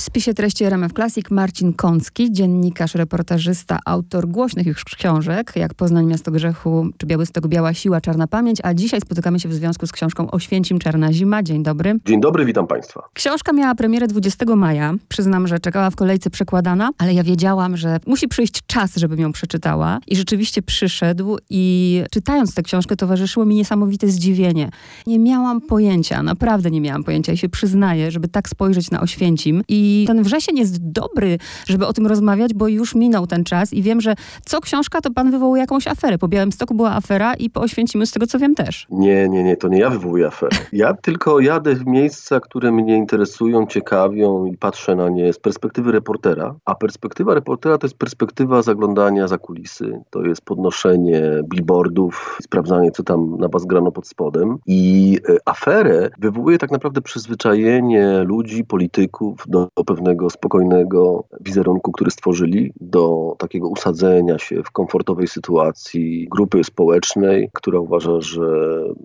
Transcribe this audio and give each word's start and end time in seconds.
W 0.00 0.02
spisie 0.02 0.34
treści 0.34 0.64
RMF 0.64 0.92
Classic 0.92 1.30
Marcin 1.30 1.72
Kącki, 1.72 2.32
dziennikarz, 2.32 2.94
reportażysta, 2.94 3.78
autor 3.84 4.28
głośnych 4.28 4.66
już 4.66 4.84
książek, 4.84 5.52
jak 5.56 5.74
Poznań, 5.74 6.06
Miasto 6.06 6.30
Grzechu, 6.30 6.88
czy 6.98 7.06
Białystok, 7.06 7.46
Biała 7.46 7.74
Siła, 7.74 8.00
Czarna 8.00 8.26
Pamięć, 8.26 8.58
a 8.62 8.74
dzisiaj 8.74 9.00
spotykamy 9.00 9.40
się 9.40 9.48
w 9.48 9.54
związku 9.54 9.86
z 9.86 9.92
książką 9.92 10.30
Oświęcim, 10.30 10.78
Czarna 10.78 11.12
Zima. 11.12 11.42
Dzień 11.42 11.62
dobry. 11.62 11.98
Dzień 12.06 12.20
dobry, 12.20 12.44
witam 12.44 12.66
Państwa. 12.66 13.08
Książka 13.12 13.52
miała 13.52 13.74
premierę 13.74 14.06
20 14.06 14.56
maja. 14.56 14.94
Przyznam, 15.08 15.46
że 15.46 15.58
czekała 15.58 15.90
w 15.90 15.96
kolejce 15.96 16.30
przekładana, 16.30 16.90
ale 16.98 17.14
ja 17.14 17.24
wiedziałam, 17.24 17.76
że 17.76 18.00
musi 18.06 18.28
przyjść 18.28 18.60
czas, 18.66 18.96
żebym 18.96 19.20
ją 19.20 19.32
przeczytała. 19.32 19.98
I 20.06 20.16
rzeczywiście 20.16 20.62
przyszedł 20.62 21.38
i 21.50 22.02
czytając 22.10 22.54
tę 22.54 22.62
książkę 22.62 22.96
towarzyszyło 22.96 23.46
mi 23.46 23.54
niesamowite 23.54 24.08
zdziwienie. 24.08 24.70
Nie 25.06 25.18
miałam 25.18 25.60
pojęcia, 25.60 26.22
naprawdę 26.22 26.70
nie 26.70 26.80
miałam 26.80 27.04
pojęcia 27.04 27.32
i 27.32 27.36
się 27.36 27.48
przyznaję, 27.48 28.10
żeby 28.10 28.28
tak 28.28 28.48
spojrzeć 28.48 28.90
na 28.90 29.00
Oświęcim. 29.00 29.62
I 29.68 29.89
ten 30.06 30.22
wrzesień 30.22 30.58
jest 30.58 30.78
dobry, 30.78 31.38
żeby 31.68 31.86
o 31.86 31.92
tym 31.92 32.06
rozmawiać, 32.06 32.54
bo 32.54 32.68
już 32.68 32.94
minął 32.94 33.26
ten 33.26 33.44
czas 33.44 33.72
i 33.72 33.82
wiem, 33.82 34.00
że 34.00 34.14
co 34.44 34.60
książka, 34.60 35.00
to 35.00 35.10
pan 35.10 35.30
wywołał 35.30 35.56
jakąś 35.56 35.86
aferę. 35.86 36.18
Po 36.18 36.28
Białymstoku 36.28 36.74
była 36.74 36.92
afera 36.92 37.34
i 37.34 37.50
po 37.50 37.60
Oświęcimiu, 37.60 38.06
z 38.06 38.12
tego 38.12 38.26
co 38.26 38.38
wiem, 38.38 38.54
też. 38.54 38.86
Nie, 38.90 39.28
nie, 39.28 39.44
nie, 39.44 39.56
to 39.56 39.68
nie 39.68 39.78
ja 39.78 39.90
wywołuję 39.90 40.26
aferę. 40.26 40.56
Ja 40.72 40.94
tylko 40.94 41.40
jadę 41.40 41.74
w 41.74 41.86
miejsca, 41.86 42.40
które 42.40 42.72
mnie 42.72 42.96
interesują, 42.96 43.66
ciekawią 43.66 44.46
i 44.46 44.56
patrzę 44.56 44.96
na 44.96 45.08
nie 45.08 45.32
z 45.32 45.38
perspektywy 45.38 45.92
reportera, 45.92 46.54
a 46.64 46.74
perspektywa 46.74 47.34
reportera 47.34 47.78
to 47.78 47.86
jest 47.86 47.96
perspektywa 47.96 48.62
zaglądania 48.62 49.28
za 49.28 49.38
kulisy, 49.38 50.00
to 50.10 50.22
jest 50.22 50.42
podnoszenie 50.42 51.22
billboardów, 51.48 52.38
sprawdzanie, 52.42 52.90
co 52.90 53.02
tam 53.02 53.36
na 53.38 53.48
was 53.48 53.64
grano 53.66 53.92
pod 53.92 54.08
spodem 54.08 54.58
i 54.66 55.18
e, 55.28 55.36
aferę 55.44 56.10
wywołuje 56.18 56.58
tak 56.58 56.70
naprawdę 56.70 57.00
przyzwyczajenie 57.00 58.22
ludzi, 58.24 58.64
polityków 58.64 59.44
do, 59.48 59.68
do 59.80 59.84
pewnego 59.84 60.30
spokojnego 60.30 61.24
wizerunku, 61.40 61.92
który 61.92 62.10
stworzyli, 62.10 62.72
do 62.80 63.34
takiego 63.38 63.68
usadzenia 63.68 64.38
się 64.38 64.62
w 64.62 64.70
komfortowej 64.70 65.28
sytuacji 65.28 66.28
grupy 66.30 66.64
społecznej, 66.64 67.50
która 67.52 67.78
uważa, 67.80 68.20
że 68.20 68.42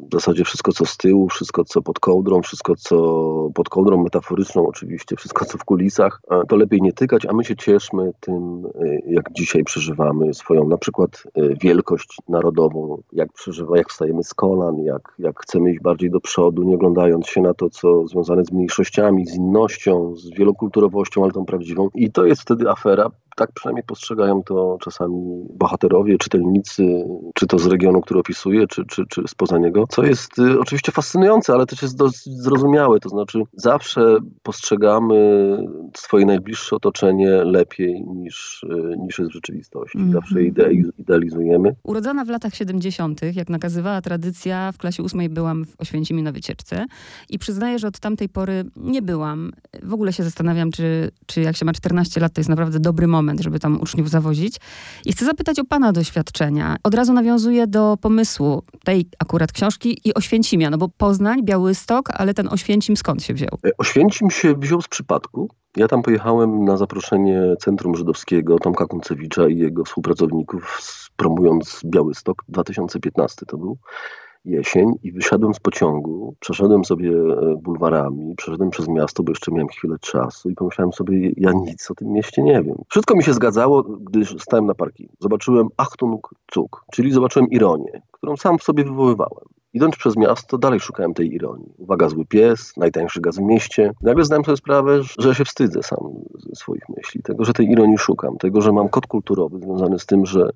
w 0.10 0.14
zasadzie 0.14 0.44
wszystko 0.44 0.72
co 0.72 0.86
z 0.86 0.98
tyłu, 0.98 1.30
wszystko 1.30 1.64
co 1.64 1.82
pod 1.82 2.00
kołdrą, 2.00 2.42
wszystko 2.42 2.76
co 2.76 2.96
pod 3.54 3.70
kołdrą 3.70 4.04
metaforyczną 4.04 4.68
oczywiście, 4.68 5.16
wszystko 5.16 5.46
co 5.46 5.58
w 5.58 5.66
kulisach, 5.66 6.22
to 6.48 6.56
lepiej 6.56 6.82
nie 6.82 6.94
tykać, 6.94 7.26
a 7.26 7.34
my 7.34 7.44
się 7.44 7.56
cieszmy 7.56 8.12
tym, 8.20 8.68
e, 8.82 9.00
jak 9.06 9.34
dzisiaj 9.34 9.64
przeżywamy 9.64 10.34
swoją 10.34 10.68
na 10.68 10.78
przykład 10.78 11.24
e, 11.36 11.42
wielkość 11.62 12.18
narodową, 12.30 13.02
jak 13.14 13.34
przeżywa, 13.34 13.78
jak 13.78 13.90
wstajemy 13.90 14.24
z 14.24 14.34
kolan, 14.34 14.78
jak, 14.84 15.16
jak 15.20 15.40
chcemy 15.40 15.72
iść 15.72 15.80
bardziej 15.82 16.12
do 16.12 16.20
przodu, 16.20 16.64
nie 16.64 16.76
oglądając 16.76 17.28
się 17.28 17.42
na 17.42 17.54
to, 17.54 17.70
co 17.70 18.08
związane 18.08 18.46
z 18.46 18.52
mniejszościami, 18.52 19.28
z 19.28 19.36
innością, 19.36 20.16
z 20.16 20.30
wielokulturowością, 20.66 21.24
ale 21.24 21.32
tą 21.32 21.46
prawdziwą. 21.46 21.90
I 21.96 22.12
to 22.12 22.26
jest 22.26 22.42
wtedy 22.42 22.70
afera, 22.70 23.10
tak 23.36 23.52
przynajmniej 23.52 23.84
postrzegają 23.84 24.44
to 24.44 24.78
czasami 24.82 25.46
bohaterowie, 25.50 26.18
czytelnicy, 26.18 26.84
czy 27.34 27.48
to 27.48 27.60
z 27.60 27.66
regionu, 27.66 28.02
który 28.02 28.20
opisuje, 28.20 28.68
czy, 28.68 28.86
czy, 28.86 29.04
czy 29.10 29.22
spoza 29.28 29.58
niego, 29.58 29.88
co 29.90 30.04
jest 30.04 30.40
y, 30.40 30.60
oczywiście 30.60 30.92
fascynujące, 30.92 31.54
ale 31.54 31.66
też 31.66 31.82
jest 31.82 31.98
dość 31.98 32.24
zrozumiałe, 32.26 33.00
to 33.00 33.10
znaczy 33.10 33.42
zawsze 33.54 34.18
postrzegamy 34.44 35.16
swoje 35.98 36.26
najbliższe 36.26 36.76
otoczenie 36.76 37.30
lepiej 37.30 38.04
niż, 38.04 38.64
y, 38.64 38.98
niż 38.98 39.20
jest 39.20 39.32
w 39.32 39.34
rzeczywistości. 39.34 39.98
Mm 39.98 40.10
-hmm. 40.10 40.14
Zawsze 40.14 40.44
idealizujemy. 40.98 41.76
Urodzona 41.84 42.26
w 42.26 42.30
latach 42.30 42.56
70., 42.56 43.22
jak 43.36 43.50
nakazywała 43.50 44.02
tradycja, 44.02 44.72
w 44.72 44.78
klasie 44.78 45.04
ósmej 45.04 45.30
byłam 45.30 45.66
w 45.66 45.82
Oświęcimiu 45.82 46.24
na 46.24 46.32
wycieczce 46.32 46.86
i 47.30 47.40
przyznaję, 47.40 47.80
że 47.80 47.88
od 47.88 48.00
tamtej 48.00 48.30
pory 48.30 48.64
nie 48.76 49.02
byłam. 49.02 49.52
W 49.84 49.94
ogóle 49.94 50.14
się 50.14 50.24
zastanawiam, 50.24 50.72
czy, 50.72 51.12
czy 51.26 51.42
jak 51.42 51.56
się 51.56 51.66
ma 51.66 51.74
14 51.74 52.20
lat, 52.20 52.34
to 52.34 52.42
jest 52.42 52.50
naprawdę 52.50 52.80
dobry 52.80 53.08
moment, 53.08 53.25
moment, 53.26 53.42
żeby 53.42 53.60
tam 53.60 53.82
uczniów 53.82 54.10
zawozić. 54.10 54.58
I 55.06 55.14
chcę 55.14 55.26
zapytać 55.26 55.60
o 55.60 55.66
pana 55.66 55.92
doświadczenia. 55.92 56.76
Od 56.84 56.94
razu 56.94 57.14
nawiązuję 57.14 57.68
do 57.68 57.98
pomysłu 58.02 58.64
tej 58.84 59.10
akurat 59.20 59.52
książki 59.52 59.98
i 60.04 60.14
Oświęcimia, 60.14 60.70
no 60.70 60.78
bo 60.78 60.90
Poznań, 60.90 61.44
Białystok, 61.44 62.10
ale 62.14 62.34
ten 62.34 62.48
Oświęcim 62.52 62.98
skąd 62.98 63.24
się 63.24 63.34
wziął? 63.34 63.58
E, 63.66 63.70
Oświęcim 63.78 64.32
się 64.32 64.56
wziął 64.56 64.82
z 64.82 64.88
przypadku. 64.88 65.50
Ja 65.78 65.88
tam 65.88 66.02
pojechałem 66.02 66.66
na 66.66 66.78
zaproszenie 66.78 67.42
Centrum 67.60 67.96
Żydowskiego 67.96 68.60
Tomka 68.60 68.86
Kuncewicza 68.86 69.48
i 69.48 69.58
jego 69.58 69.84
współpracowników, 69.84 70.80
promując 71.16 71.82
Białystok. 71.86 72.44
2015 72.50 73.46
to 73.46 73.58
był 73.58 73.78
jesień 74.46 74.94
i 75.04 75.12
wysiadłem 75.12 75.54
z 75.54 75.60
pociągu, 75.60 76.36
przeszedłem 76.40 76.86
sobie 76.86 77.12
e, 77.12 77.56
bulwarami, 77.62 78.36
przeszedłem 78.36 78.70
przez 78.70 78.88
miasto, 78.88 79.24
bo 79.24 79.32
jeszcze 79.32 79.52
miałem 79.52 79.68
chwilę 79.68 79.96
czasu 80.02 80.50
i 80.50 80.56
pomyślałem 80.56 80.94
sobie, 80.94 81.32
ja 81.38 81.52
nic 81.52 81.92
o 81.92 81.96
tym 81.96 82.08
mieście 82.12 82.44
nie 82.44 82.64
wiem. 82.64 82.76
Wszystko 82.90 83.16
mi 83.16 83.24
się 83.24 83.34
zgadzało, 83.34 83.84
gdy 83.84 84.26
stałem 84.26 84.66
na 84.66 84.76
parkingu. 84.76 85.14
Zobaczyłem 85.20 85.68
Achtung 85.78 86.30
Zug, 86.54 86.86
czyli 86.92 87.12
zobaczyłem 87.12 87.50
ironię, 87.50 88.02
którą 88.12 88.38
sam 88.38 88.58
w 88.58 88.64
sobie 88.64 88.84
wywoływałem. 88.84 89.46
Idąc 89.74 89.96
przez 89.96 90.18
miasto, 90.18 90.58
dalej 90.58 90.80
szukałem 90.80 91.14
tej 91.14 91.34
ironii. 91.34 91.74
Uwaga, 91.78 92.10
zły 92.10 92.26
pies, 92.26 92.78
najtańszy 92.78 93.22
gaz 93.22 93.38
w 93.38 93.42
mieście. 93.42 93.92
Nagle 94.02 94.24
zdałem 94.24 94.46
sobie 94.46 94.58
sprawę, 94.58 95.00
że 95.20 95.36
się 95.36 95.46
wstydzę 95.46 95.84
sam 95.84 96.00
swoich 96.54 96.90
myśli, 96.98 97.22
tego, 97.24 97.46
że 97.46 97.54
tej 97.54 97.68
ironii 97.72 97.98
szukam, 97.98 98.38
tego, 98.38 98.62
że 98.62 98.72
mam 98.72 98.90
kod 98.90 99.08
kulturowy 99.08 99.60
związany 99.60 100.00
z 100.00 100.06
tym, 100.06 100.26
że 100.26 100.50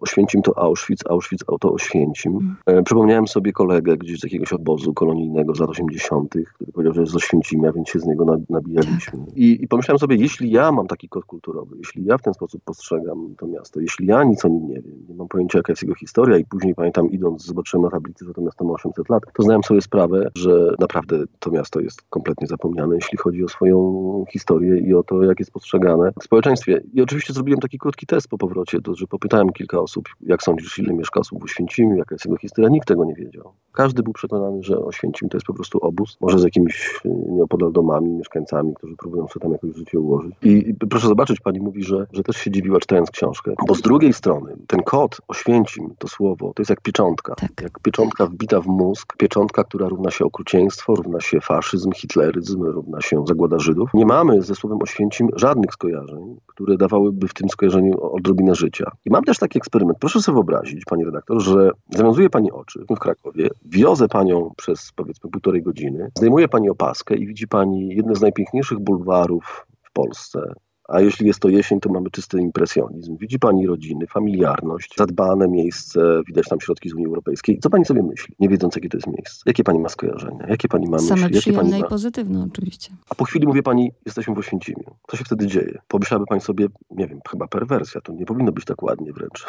Oświęcim 0.00 0.42
to 0.42 0.58
Auschwitz, 0.58 1.06
Auschwitz 1.10 1.44
to 1.60 1.72
Oświęcim. 1.72 2.32
Mm. 2.32 2.56
E, 2.66 2.82
przypomniałem 2.82 3.28
sobie 3.28 3.52
kolegę 3.52 3.96
gdzieś 3.96 4.20
z 4.20 4.24
jakiegoś 4.24 4.52
obozu 4.52 4.94
kolonijnego 4.94 5.54
z 5.54 5.60
lat 5.60 5.70
80., 5.70 6.34
który 6.54 6.72
powiedział, 6.72 6.94
że 6.94 7.00
jest 7.00 7.12
z 7.12 7.16
Oświęcimia, 7.16 7.72
więc 7.72 7.88
się 7.88 7.98
z 7.98 8.06
niego 8.06 8.38
nabijaliśmy. 8.50 9.18
I, 9.34 9.62
I 9.62 9.68
pomyślałem 9.68 9.98
sobie, 9.98 10.16
jeśli 10.16 10.50
ja 10.50 10.72
mam 10.72 10.86
taki 10.86 11.08
kod 11.08 11.24
kulturowy, 11.24 11.76
jeśli 11.78 12.04
ja 12.04 12.18
w 12.18 12.22
ten 12.22 12.34
sposób 12.34 12.62
postrzegam 12.64 13.34
to 13.38 13.46
miasto, 13.46 13.80
jeśli 13.80 14.06
ja 14.06 14.24
nic 14.24 14.44
o 14.44 14.48
nim 14.48 14.68
nie 14.68 14.80
wiem, 14.80 15.06
nie 15.08 15.14
mam 15.14 15.28
pojęcia 15.28 15.58
jaka 15.58 15.72
jest 15.72 15.82
jego 15.82 15.94
historia 15.94 16.38
i 16.38 16.44
później 16.44 16.74
pamiętam 16.74 17.10
idąc, 17.10 17.44
zobaczyłem 17.44 17.84
na 17.84 17.90
tablicy, 17.90 18.24
że 18.24 18.34
to 18.34 18.40
miasto 18.40 18.64
ma 18.64 18.72
800 18.72 19.08
lat, 19.08 19.22
to 19.34 19.42
zdałem 19.42 19.62
sobie 19.62 19.80
sprawę, 19.80 20.30
że 20.34 20.74
naprawdę 20.78 21.24
to 21.38 21.50
miasto 21.50 21.80
jest 21.80 22.02
kompletnie 22.10 22.46
zapomniane, 22.46 22.94
jeśli 22.94 23.18
chodzi 23.18 23.44
o 23.44 23.48
swoją 23.48 24.24
historię 24.32 24.80
i 24.80 24.94
o 24.94 25.02
to, 25.02 25.22
jak 25.22 25.38
jest 25.38 25.50
postrzegane 25.50 26.12
w 26.20 26.24
społeczeństwie. 26.24 26.80
I 26.94 27.02
oczywiście 27.02 27.32
zrobiłem 27.32 27.60
taki 27.60 27.78
krótki 27.78 28.06
test 28.06 28.28
po 28.28 28.38
powrocie, 28.38 28.80
to, 28.80 28.94
że 28.94 29.06
popytałem 29.06 29.52
kilka 29.52 29.80
osób, 29.80 29.87
osób, 29.88 30.08
jak 30.20 30.42
sądzisz, 30.42 30.78
ile 30.78 30.92
mieszka 30.94 31.20
osób 31.20 31.40
w 31.40 31.44
Oświęcimiu, 31.44 31.96
jaka 31.96 32.14
jest 32.14 32.24
jego 32.24 32.36
historia, 32.36 32.70
nikt 32.70 32.88
tego 32.88 33.04
nie 33.04 33.14
wiedział. 33.14 33.52
Każdy 33.72 34.02
był 34.02 34.12
przekonany, 34.12 34.62
że 34.62 34.78
Oświęcim 34.78 35.28
to 35.28 35.36
jest 35.36 35.46
po 35.46 35.54
prostu 35.54 35.78
obóz, 35.78 36.16
może 36.20 36.38
z 36.38 36.44
jakimiś 36.44 37.00
y, 37.06 37.08
nieopodal 37.28 37.72
domami, 37.72 38.10
mieszkańcami, 38.10 38.74
którzy 38.74 38.96
próbują 38.96 39.28
sobie 39.28 39.42
tam 39.42 39.52
jakoś 39.52 39.76
życie 39.76 40.00
ułożyć. 40.00 40.34
I, 40.42 40.68
I, 40.68 40.74
proszę 40.74 41.06
zobaczyć, 41.06 41.40
pani 41.40 41.60
mówi, 41.60 41.82
że, 41.82 42.06
że 42.12 42.22
też 42.22 42.36
się 42.36 42.50
dziwiła 42.50 42.80
czytając 42.80 43.10
książkę, 43.10 43.54
bo 43.68 43.74
z 43.74 43.82
drugiej 43.82 44.12
strony 44.12 44.56
ten 44.66 44.82
kod 44.82 45.16
Oświęcim, 45.28 45.94
to 45.98 46.08
słowo, 46.08 46.52
to 46.54 46.62
jest 46.62 46.70
jak 46.70 46.80
pieczątka. 46.80 47.34
Tak. 47.34 47.50
Jak 47.62 47.78
pieczątka 47.78 48.26
wbita 48.26 48.60
w 48.60 48.66
mózg, 48.66 49.16
pieczątka, 49.16 49.64
która 49.64 49.88
równa 49.88 50.10
się 50.10 50.24
okrucieństwo, 50.24 50.94
równa 50.94 51.20
się 51.20 51.40
faszyzm, 51.40 51.92
hitleryzm, 51.92 52.62
równa 52.62 53.00
się 53.00 53.24
zagłada 53.26 53.58
Żydów. 53.58 53.90
Nie 53.94 54.06
mamy 54.06 54.42
ze 54.42 54.54
słowem 54.54 54.78
Oświęcim 54.82 55.28
żadnych 55.36 55.72
skojarzeń, 55.72 56.36
które 56.46 56.76
dawałyby 56.76 57.28
w 57.28 57.34
tym 57.34 57.48
skojarzeniu 57.48 58.00
odrobinę 58.00 58.54
życia. 58.54 58.90
I 59.04 59.10
mam 59.10 59.24
też 59.24 59.38
taki 59.38 59.58
eksperyment, 59.58 59.77
eksperyment. 59.78 59.98
Proszę 59.98 60.22
sobie 60.22 60.34
wyobrazić, 60.34 60.84
pani 60.84 61.04
redaktor, 61.04 61.42
że 61.42 61.70
zawiązuje 61.90 62.30
pani 62.30 62.52
oczy 62.52 62.84
w 62.90 62.98
Krakowie, 62.98 63.48
wiozę 63.64 64.08
panią 64.08 64.50
przez 64.56 64.92
powiedzmy 64.96 65.30
półtorej 65.30 65.62
godziny, 65.62 66.10
zdejmuje 66.16 66.48
pani 66.48 66.70
opaskę 66.70 67.16
i 67.16 67.26
widzi 67.26 67.48
pani 67.48 67.88
jedne 67.88 68.14
z 68.14 68.20
najpiękniejszych 68.20 68.78
bulwarów 68.78 69.66
w 69.82 69.92
Polsce, 69.92 70.52
a 70.88 71.00
jeśli 71.00 71.26
jest 71.26 71.40
to 71.40 71.48
jesień, 71.48 71.80
to 71.80 71.92
mamy 71.92 72.10
czysty 72.10 72.40
impresjonizm. 72.40 73.16
Widzi 73.16 73.38
pani 73.38 73.66
rodziny, 73.66 74.06
familiarność, 74.06 74.94
zadbane 74.98 75.48
miejsce, 75.48 76.20
widać 76.26 76.48
tam 76.48 76.60
środki 76.60 76.88
z 76.88 76.94
Unii 76.94 77.06
Europejskiej. 77.06 77.58
Co 77.58 77.70
pani 77.70 77.84
sobie 77.84 78.02
myśli, 78.02 78.34
nie 78.40 78.48
wiedząc, 78.48 78.76
jakie 78.76 78.88
to 78.88 78.96
jest 78.96 79.06
miejsce? 79.06 79.42
Jakie 79.46 79.64
pani 79.64 79.78
ma 79.78 79.88
skojarzenia? 79.88 80.46
Jakie 80.48 80.68
pani 80.68 80.86
ma 80.86 80.96
myśli? 80.96 81.08
Same 81.08 81.30
przyjemne 81.30 81.78
ma... 81.78 81.86
i 81.86 81.88
pozytywne 81.88 82.46
oczywiście. 82.52 82.90
A 83.10 83.14
po 83.14 83.24
chwili 83.24 83.46
mówi 83.46 83.62
pani, 83.62 83.92
jesteśmy 84.06 84.34
w 84.34 84.38
Oświęcimiu. 84.38 84.96
Co 85.08 85.16
się 85.16 85.24
wtedy 85.24 85.46
dzieje? 85.46 85.78
Pomyślałaby 85.88 86.26
pani 86.26 86.40
sobie, 86.40 86.66
nie 86.90 87.06
wiem, 87.06 87.20
chyba 87.30 87.48
perwersja, 87.48 88.00
to 88.00 88.12
nie 88.12 88.26
powinno 88.26 88.52
być 88.52 88.64
tak 88.64 88.82
ładnie 88.82 89.12
wręcz. 89.12 89.46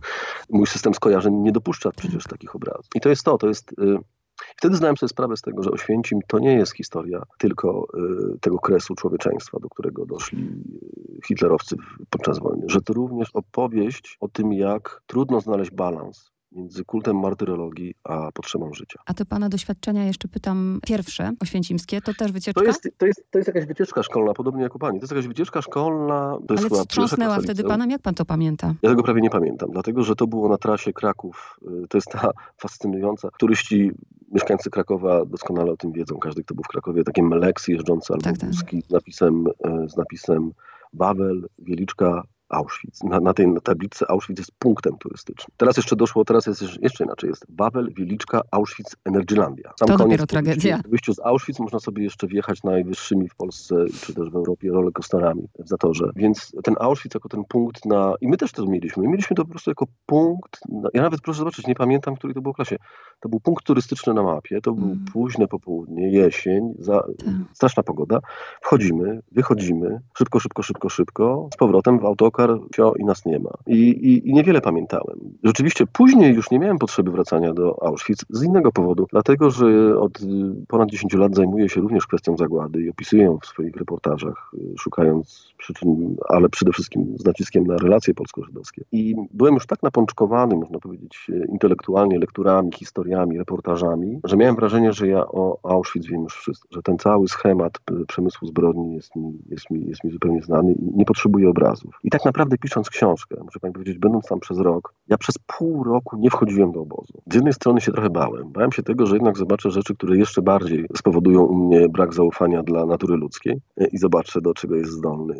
Mój 0.50 0.66
system 0.66 0.94
skojarzeń 0.94 1.34
nie 1.34 1.52
dopuszcza 1.52 1.90
przecież 1.96 2.24
takich 2.24 2.56
obrazów. 2.56 2.86
I 2.94 3.00
to 3.00 3.08
jest 3.08 3.22
to, 3.22 3.38
to 3.38 3.48
jest... 3.48 3.72
Y 3.72 4.17
Wtedy 4.56 4.76
zdałem 4.76 4.96
sobie 4.96 5.08
sprawę 5.08 5.36
z 5.36 5.42
tego, 5.42 5.62
że 5.62 5.70
Oświęcim 5.70 6.18
to 6.26 6.38
nie 6.38 6.54
jest 6.54 6.72
historia 6.72 7.22
tylko 7.38 7.86
y, 8.34 8.38
tego 8.40 8.58
kresu 8.58 8.94
człowieczeństwa, 8.94 9.58
do 9.60 9.68
którego 9.68 10.06
doszli 10.06 10.42
y, 10.42 11.26
hitlerowcy 11.26 11.76
podczas 12.10 12.38
wojny, 12.38 12.64
że 12.66 12.80
to 12.80 12.92
również 12.92 13.30
opowieść 13.34 14.16
o 14.20 14.28
tym, 14.28 14.52
jak 14.52 15.02
trudno 15.06 15.40
znaleźć 15.40 15.70
balans 15.70 16.30
między 16.52 16.84
kultem 16.84 17.16
martyrologii 17.18 17.94
a 18.04 18.32
potrzebą 18.32 18.72
życia. 18.74 19.00
A 19.06 19.14
te 19.14 19.24
pana 19.24 19.48
doświadczenia, 19.48 20.04
jeszcze 20.06 20.28
pytam, 20.28 20.80
pierwsze 20.86 21.32
oświęcimskie, 21.40 22.00
to 22.00 22.14
też 22.14 22.32
wycieczka? 22.32 22.60
To 22.60 22.66
jest, 22.66 22.88
to 22.98 23.06
jest, 23.06 23.24
to 23.30 23.38
jest 23.38 23.46
jakaś 23.48 23.66
wycieczka 23.66 24.02
szkolna, 24.02 24.34
podobnie 24.34 24.62
jak 24.62 24.74
u 24.74 24.78
pani. 24.78 24.98
To 24.98 25.04
jest 25.04 25.12
jakaś 25.12 25.26
wycieczka 25.28 25.62
szkolna. 25.62 26.38
To 26.48 26.54
jest 26.54 26.66
Ale 26.72 26.80
wstrząsnęła 26.80 27.40
wtedy 27.40 27.64
panem, 27.64 27.90
jak 27.90 28.02
pan 28.02 28.14
to 28.14 28.24
pamięta? 28.24 28.74
Ja 28.82 28.90
tego 28.90 29.02
prawie 29.02 29.20
nie 29.20 29.30
pamiętam, 29.30 29.70
dlatego 29.70 30.02
że 30.04 30.14
to 30.16 30.26
było 30.26 30.48
na 30.48 30.58
trasie 30.58 30.92
Kraków. 30.92 31.58
y, 31.84 31.88
To 31.88 31.98
jest 31.98 32.08
ta 32.10 32.30
fascynująca. 32.62 33.28
Turyści, 33.38 33.90
mieszkańcy 34.32 34.70
Krakowa 34.70 35.24
doskonale 35.24 35.72
o 35.72 35.76
tym 35.76 35.92
wiedzą. 35.92 36.16
Każdy, 36.18 36.44
kto 36.44 36.54
był 36.54 36.64
w 36.64 36.68
Krakowie, 36.68 37.04
takie 37.04 37.22
meleksy 37.22 37.72
jeżdżące 37.72 38.14
albo 38.14 38.24
Tak, 38.24 38.38
tak. 38.38 38.50
z 38.88 38.90
napisem, 38.90 39.46
y, 39.46 39.88
z 39.88 39.96
napisem 39.96 40.52
Wawel, 40.92 41.48
Wieliczka, 41.58 42.22
Auschwitz. 42.48 43.02
Na, 43.04 43.20
na 43.20 43.34
tej 43.34 43.46
tablicy 43.64 44.04
Auschwitz 44.08 44.38
jest 44.38 44.52
punktem 44.58 44.98
turystycznym. 44.98 45.48
Teraz 45.56 45.76
jeszcze 45.76 45.96
doszło, 45.96 46.24
teraz 46.24 46.46
jest 46.46 46.62
jeszcze- 46.82 47.04
inaczej. 47.04 47.28
Jest 47.30 47.46
Wawel, 47.48 47.92
Wieliczka, 47.96 48.40
Auschwitz, 48.50 48.96
Energylandia. 49.04 49.72
Sam 49.78 49.88
To 49.88 49.96
koniec 49.96 49.98
dopiero 50.08 50.26
tragedia. 50.26 50.76
wyjściu- 50.76 50.88
wyjściu 50.90 51.14
z 51.14 51.18
Auschwitz 51.20 51.58
można 51.60 51.78
sobie 51.78 52.04
jeszcze 52.04 52.26
wjechać 52.26 52.62
najwyższymi 52.62 53.28
w 53.28 53.34
Polsce, 53.34 53.84
czy 54.00 54.14
też 54.14 54.30
w 54.30 54.36
Europie 54.36 54.70
rollercoasterami 54.70 55.48
w 55.58 55.68
Zatorze. 55.68 56.10
Więc 56.16 56.52
ten 56.64 56.74
Auschwitz 56.80 57.14
jako 57.14 57.28
ten 57.28 57.44
punkt 57.44 57.84
na... 57.86 58.14
I 58.20 58.28
my 58.28 58.36
też 58.36 58.52
to 58.52 58.66
mieliśmy. 58.66 59.08
Mieliśmy 59.08 59.36
to 59.36 59.44
po 59.44 59.50
prostu 59.50 59.70
jako 59.70 59.86
punkt... 60.06 60.60
Na... 60.68 60.88
Ja 60.94 61.02
nawet, 61.02 61.20
proszę 61.20 61.38
zobaczyć, 61.38 61.66
nie 61.66 61.74
pamiętam, 61.74 62.14
w 62.14 62.18
której 62.18 62.34
to 62.34 62.40
było 62.40 62.54
klasie. 62.54 62.76
To 63.20 63.28
był 63.28 63.40
punkt 63.40 63.64
turystyczny 63.64 64.14
na 64.14 64.22
mapie. 64.22 64.60
To 64.60 64.72
było 64.72 64.86
Mhm. 64.88 65.06
późne 65.12 65.48
popołudnie, 65.48 66.10
jesień, 66.10 66.74
za... 66.78 66.94
Tak. 67.02 67.28
straszna 67.52 67.82
pogoda. 67.82 68.18
Wchodzimy, 68.62 69.20
wychodzimy, 69.32 70.00
szybko, 70.18 70.40
szybko, 70.40 70.62
szybko, 70.62 70.88
szybko, 70.88 71.48
z 71.54 71.56
powrotem 71.56 71.98
w 71.98 72.04
autokar, 72.04 72.37
fio 72.74 72.94
i 72.98 73.04
nas 73.04 73.26
nie 73.26 73.38
ma. 73.38 73.50
I, 73.66 73.78
i, 73.78 74.28
I 74.28 74.32
niewiele 74.32 74.60
pamiętałem. 74.60 75.18
Rzeczywiście 75.44 75.84
później 75.92 76.34
już 76.34 76.50
nie 76.50 76.58
miałem 76.58 76.78
potrzeby 76.78 77.10
wracania 77.10 77.54
do 77.54 77.82
Auschwitz 77.82 78.24
z 78.30 78.42
innego 78.42 78.72
powodu, 78.72 79.06
dlatego 79.10 79.50
że 79.50 79.98
od 80.00 80.20
y, 80.20 80.24
ponad 80.68 80.90
10 80.90 81.14
lat 81.14 81.34
zajmuję 81.34 81.68
się 81.68 81.80
również 81.80 82.06
kwestią 82.06 82.36
zagłady 82.36 82.82
i 82.82 82.90
opisuję 82.90 83.22
ją 83.22 83.38
w 83.38 83.46
swoich 83.46 83.76
reportażach, 83.76 84.50
y, 84.54 84.78
szukając 84.78 85.52
przyczyn, 85.58 86.16
ale 86.28 86.48
przede 86.48 86.72
wszystkim 86.72 87.14
z 87.18 87.24
naciskiem 87.24 87.66
na 87.66 87.76
relacje 87.76 88.14
polsko-żydowskie. 88.14 88.84
I 88.92 89.14
byłem 89.32 89.54
już 89.54 89.66
tak 89.66 89.82
napączkowany, 89.82 90.56
można 90.56 90.78
powiedzieć, 90.78 91.26
y, 91.28 91.46
intelektualnie 91.52 92.18
lekturami, 92.18 92.72
historiami, 92.72 93.38
reportażami, 93.38 94.20
że 94.24 94.36
miałem 94.36 94.56
wrażenie, 94.56 94.92
że 94.92 95.08
ja 95.08 95.26
o 95.26 95.58
Auschwitz 95.62 96.06
wiem 96.06 96.22
już 96.22 96.36
wszystko, 96.36 96.68
że 96.70 96.82
ten 96.82 96.98
cały 96.98 97.28
schemat 97.28 97.78
przemysłu 98.08 98.48
zbrodni 98.48 98.94
jest 98.94 99.16
mi, 99.16 99.38
jest 99.48 99.70
mi, 99.70 99.86
jest 99.86 100.04
mi 100.04 100.10
zupełnie 100.10 100.42
znany 100.42 100.72
i 100.72 100.96
nie 100.96 101.04
potrzebuję 101.04 101.50
obrazów. 101.50 101.98
I 102.04 102.10
tak 102.10 102.24
naprawdę 102.28 102.58
pisząc 102.58 102.90
książkę, 102.90 103.36
muszę 103.44 103.60
pani 103.60 103.74
powiedzieć, 103.74 103.98
będąc 103.98 104.26
tam 104.26 104.40
przez 104.40 104.58
rok, 104.58 104.94
ja 105.08 105.18
przez 105.18 105.38
pół 105.38 105.84
roku 105.84 106.16
nie 106.16 106.30
wchodziłem 106.30 106.72
do 106.72 106.80
obozu. 106.80 107.22
Z 107.32 107.34
jednej 107.34 107.52
strony 107.52 107.80
się 107.80 107.92
trochę 107.92 108.10
bałem. 108.10 108.52
Bałem 108.52 108.72
się 108.72 108.82
tego, 108.82 109.06
że 109.06 109.14
jednak 109.14 109.38
zobaczę 109.38 109.70
rzeczy, 109.70 109.94
które 109.94 110.16
jeszcze 110.16 110.42
bardziej 110.42 110.86
spowodują 110.96 111.42
u 111.42 111.54
mnie 111.54 111.88
brak 111.88 112.14
zaufania 112.14 112.62
dla 112.62 112.86
natury 112.86 113.16
ludzkiej 113.16 113.60
y, 113.80 113.88
i 113.92 113.98
zobaczę, 113.98 114.40
do 114.40 114.54
czego 114.54 114.76
jest 114.76 114.90
zdolny 114.90 115.34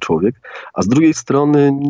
człowiek. 0.00 0.40
A 0.74 0.82
z 0.82 0.88
drugiej 0.88 1.14
strony 1.14 1.80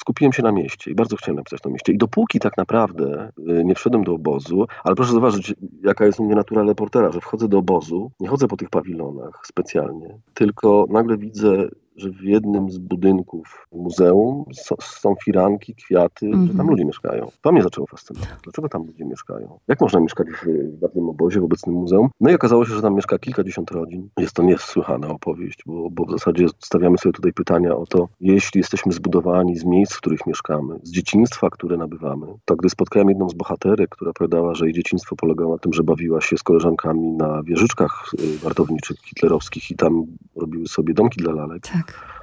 skupiłem 0.00 0.32
się 0.32 0.42
na 0.42 0.52
mieście 0.52 0.90
i 0.90 0.94
bardzo 0.94 1.16
chciałem 1.16 1.36
napisać 1.36 1.60
to 1.60 1.70
mieście. 1.70 1.92
I 1.92 1.98
dopóki 1.98 2.38
tak 2.40 2.56
naprawdę 2.56 3.32
y, 3.38 3.64
nie 3.64 3.74
wszedłem 3.74 4.04
do 4.04 4.14
obozu, 4.14 4.66
ale 4.84 4.94
proszę 4.94 5.12
zauważyć, 5.12 5.54
jaka 5.82 6.06
jest 6.06 6.20
u 6.20 6.24
mnie 6.24 6.34
natura 6.34 6.62
reportera, 6.62 7.12
że 7.12 7.20
wchodzę 7.20 7.48
do 7.48 7.58
obozu, 7.58 8.10
nie 8.20 8.28
chodzę 8.28 8.48
po 8.48 8.56
tych 8.56 8.70
pawilonach 8.70 9.40
specjalnie, 9.46 10.18
tylko 10.34 10.86
nagle 10.90 11.18
widzę, 11.18 11.68
że 11.96 12.10
w 12.10 12.22
jednym 12.22 12.70
z 12.70 12.78
budynków 12.78 13.66
muzeum 13.72 14.44
są, 14.80 15.14
firanki, 15.24 15.74
kwiaty, 15.74 16.26
że 16.26 16.32
tam 16.32 16.40
Mhm. 16.50 16.68
ludzie 16.68 16.84
mieszkają. 16.84 17.30
To 17.42 17.52
mnie 17.52 17.62
zaczęło 17.62 17.86
fascynować. 17.86 18.28
Dlaczego 18.44 18.68
tam 18.68 18.86
ludzie 18.86 19.04
mieszkają? 19.04 19.58
Jak 19.68 19.80
można 19.80 20.00
mieszkać 20.00 20.28
w, 20.28 20.46
w 20.46 20.78
dawnym 20.78 21.08
obozie, 21.08 21.40
w 21.40 21.44
obecnym 21.44 21.74
muzeum? 21.76 22.08
No 22.20 22.30
i 22.30 22.34
okazało 22.34 22.64
się, 22.66 22.74
że 22.74 22.82
tam 22.82 22.94
mieszka 22.94 23.18
kilkadziesiąt 23.18 23.70
rodzin. 23.70 24.08
Jest 24.18 24.32
to 24.32 24.42
niesłychana 24.42 25.08
opowieść, 25.08 25.62
bo, 25.66 25.90
bo 25.90 26.04
w 26.04 26.10
zasadzie 26.10 26.46
stawiamy 26.58 26.98
sobie 26.98 27.12
tutaj 27.12 27.32
pytania 27.32 27.76
o 27.76 27.86
to, 27.86 28.08
jeśli 28.20 28.58
jesteśmy 28.58 28.92
zbudowani 28.92 29.56
z 29.58 29.64
miejsc, 29.64 29.94
w 29.94 29.98
których 30.00 30.26
mieszkamy, 30.26 30.78
z 30.82 30.90
dzieciństwa, 30.90 31.50
które 31.50 31.76
nabywamy, 31.76 32.26
to 32.44 32.56
gdy 32.56 32.68
spotkałem 32.70 33.08
jedną 33.08 33.28
z 33.28 33.34
bohaterek, 33.34 33.90
która 33.90 34.10
opowiadała, 34.10 34.54
że 34.54 34.64
jej 34.64 34.74
dzieciństwo 34.74 35.16
polegało 35.16 35.52
na 35.52 35.58
tym, 35.58 35.72
że 35.72 35.82
bawiła 35.82 36.20
się 36.20 36.36
z 36.36 36.42
koleżankami 36.42 37.08
na 37.12 37.42
wieżyczkach 37.42 38.10
y, 38.20 38.38
wartowniczych 38.38 38.96
hitlerowskich 39.00 39.70
i 39.70 39.76
tam 39.76 40.06
robiły 40.36 40.66
sobie 40.68 40.94
domki 40.94 41.20
dla 41.22 41.32
lalek. 41.32 41.62
Tak. 41.62 41.85
back. 41.86 42.15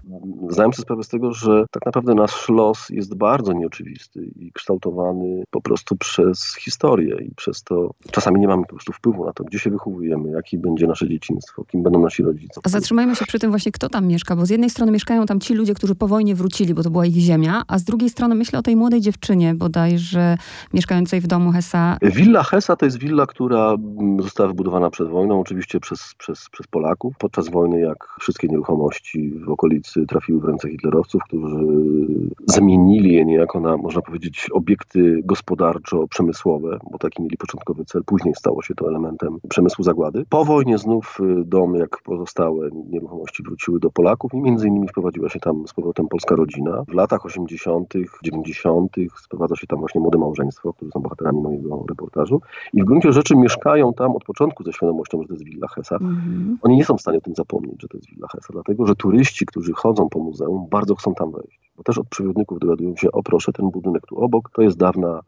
Zdałem 0.49 0.73
sobie 0.73 0.83
sprawę 0.83 1.03
z 1.03 1.07
tego, 1.07 1.33
że 1.33 1.65
tak 1.71 1.85
naprawdę 1.85 2.15
nasz 2.15 2.49
los 2.49 2.89
jest 2.89 3.15
bardzo 3.15 3.53
nieoczywisty 3.53 4.31
i 4.35 4.51
kształtowany 4.51 5.43
po 5.51 5.61
prostu 5.61 5.95
przez 5.95 6.55
historię 6.55 7.15
i 7.21 7.35
przez 7.35 7.63
to 7.63 7.93
czasami 8.11 8.39
nie 8.39 8.47
mamy 8.47 8.63
po 8.63 8.69
prostu 8.69 8.93
wpływu 8.93 9.25
na 9.25 9.33
to, 9.33 9.43
gdzie 9.43 9.59
się 9.59 9.69
wychowujemy, 9.69 10.31
jakie 10.31 10.57
będzie 10.57 10.87
nasze 10.87 11.09
dzieciństwo, 11.09 11.63
kim 11.63 11.83
będą 11.83 12.01
nasi 12.01 12.23
rodzice. 12.23 12.61
A 12.63 12.69
zatrzymajmy 12.69 13.15
się 13.15 13.25
przy 13.25 13.39
tym 13.39 13.49
właśnie, 13.49 13.71
kto 13.71 13.89
tam 13.89 14.07
mieszka, 14.07 14.35
bo 14.35 14.45
z 14.45 14.49
jednej 14.49 14.69
strony 14.69 14.91
mieszkają 14.91 15.25
tam 15.25 15.39
ci 15.39 15.53
ludzie, 15.53 15.73
którzy 15.73 15.95
po 15.95 16.07
wojnie 16.07 16.35
wrócili, 16.35 16.73
bo 16.73 16.83
to 16.83 16.89
była 16.89 17.05
ich 17.05 17.15
ziemia, 17.15 17.63
a 17.67 17.79
z 17.79 17.83
drugiej 17.83 18.09
strony 18.09 18.35
myślę 18.35 18.59
o 18.59 18.61
tej 18.61 18.75
młodej 18.75 19.01
dziewczynie 19.01 19.55
bodajże 19.55 20.37
mieszkającej 20.73 21.21
w 21.21 21.27
domu 21.27 21.51
Hesa. 21.51 21.97
Willa 22.01 22.43
Hesa 22.43 22.75
to 22.75 22.85
jest 22.85 22.99
willa, 22.99 23.25
która 23.25 23.75
została 24.19 24.49
wybudowana 24.49 24.89
przed 24.89 25.09
wojną, 25.09 25.39
oczywiście 25.39 25.79
przez, 25.79 26.15
przez, 26.17 26.49
przez 26.51 26.67
Polaków. 26.67 27.13
Podczas 27.17 27.49
wojny, 27.49 27.79
jak 27.79 28.07
wszystkie 28.19 28.47
nieruchomości 28.47 29.33
w 29.45 29.49
okolicy 29.49 29.92
trafiły 30.07 30.39
w 30.39 30.45
ręce 30.45 30.69
hitlerowców, 30.69 31.21
którzy 31.23 31.65
zamienili 32.45 33.13
je 33.13 33.25
niejako 33.25 33.59
na, 33.59 33.77
można 33.77 34.01
powiedzieć, 34.01 34.49
obiekty 34.53 35.21
gospodarczo-przemysłowe, 35.23 36.79
bo 36.91 36.97
taki 36.97 37.23
mieli 37.23 37.37
początkowy 37.37 37.85
cel. 37.85 38.03
Później 38.05 38.35
stało 38.35 38.61
się 38.61 38.75
to 38.75 38.89
elementem 38.89 39.37
przemysłu 39.49 39.83
zagłady. 39.83 40.25
Po 40.29 40.45
wojnie 40.45 40.77
znów 40.77 41.19
y, 41.19 41.43
dom, 41.45 41.75
jak 41.75 42.01
pozostałe 42.03 42.69
nieruchomości 42.89 43.43
wróciły 43.43 43.79
do 43.79 43.89
Polaków 43.89 44.33
i 44.33 44.41
między 44.41 44.67
innymi 44.67 44.87
wprowadziła 44.87 45.29
się 45.29 45.39
tam 45.39 45.67
z 45.67 45.73
powrotem 45.73 46.07
polska 46.07 46.35
rodzina. 46.35 46.83
W 46.87 46.93
latach 46.93 47.25
80., 47.25 47.93
90. 48.23 48.95
sprowadza 49.23 49.55
się 49.55 49.67
tam 49.67 49.79
właśnie 49.79 50.01
młode 50.01 50.17
małżeństwo, 50.17 50.73
którzy 50.73 50.91
są 50.91 50.99
bohaterami 50.99 51.41
mojego 51.41 51.85
reportażu. 51.89 52.41
I 52.73 52.81
w 52.81 52.85
gruncie 52.85 53.11
rzeczy 53.11 53.35
mieszkają 53.35 53.93
tam 53.93 54.15
od 54.15 54.23
początku 54.23 54.63
ze 54.63 54.73
świadomością, 54.73 55.21
że 55.21 55.27
to 55.27 55.33
jest 55.33 55.45
Villa 55.45 55.67
Hesa. 55.67 55.95
Mhm. 55.95 56.57
Oni 56.61 56.75
nie 56.75 56.85
są 56.85 56.97
w 56.97 57.01
stanie 57.01 57.17
o 57.17 57.21
tym 57.21 57.35
zapomnieć, 57.35 57.81
że 57.81 57.87
to 57.87 57.97
jest 57.97 58.09
Villa 58.09 58.27
Hesa, 58.27 58.47
dlatego 58.53 58.87
że 58.87 58.95
turyści, 58.95 59.45
którzy 59.45 59.73
chodzą 59.83 60.09
po 60.09 60.19
muzeum, 60.19 60.67
bardzo 60.71 60.95
chcą 60.95 61.13
tam 61.13 61.31
wejść. 61.31 61.71
Bo 61.77 61.83
też 61.83 61.97
od 61.97 62.07
przewodników 62.07 62.59
dowiadują 62.59 62.95
się, 62.95 63.11
o 63.11 63.23
proszę, 63.23 63.51
ten 63.53 63.69
budynek 63.69 64.03
tu 64.07 64.19
obok, 64.19 64.49
to 64.55 64.61
jest 64.61 64.77
dawna 64.77 65.19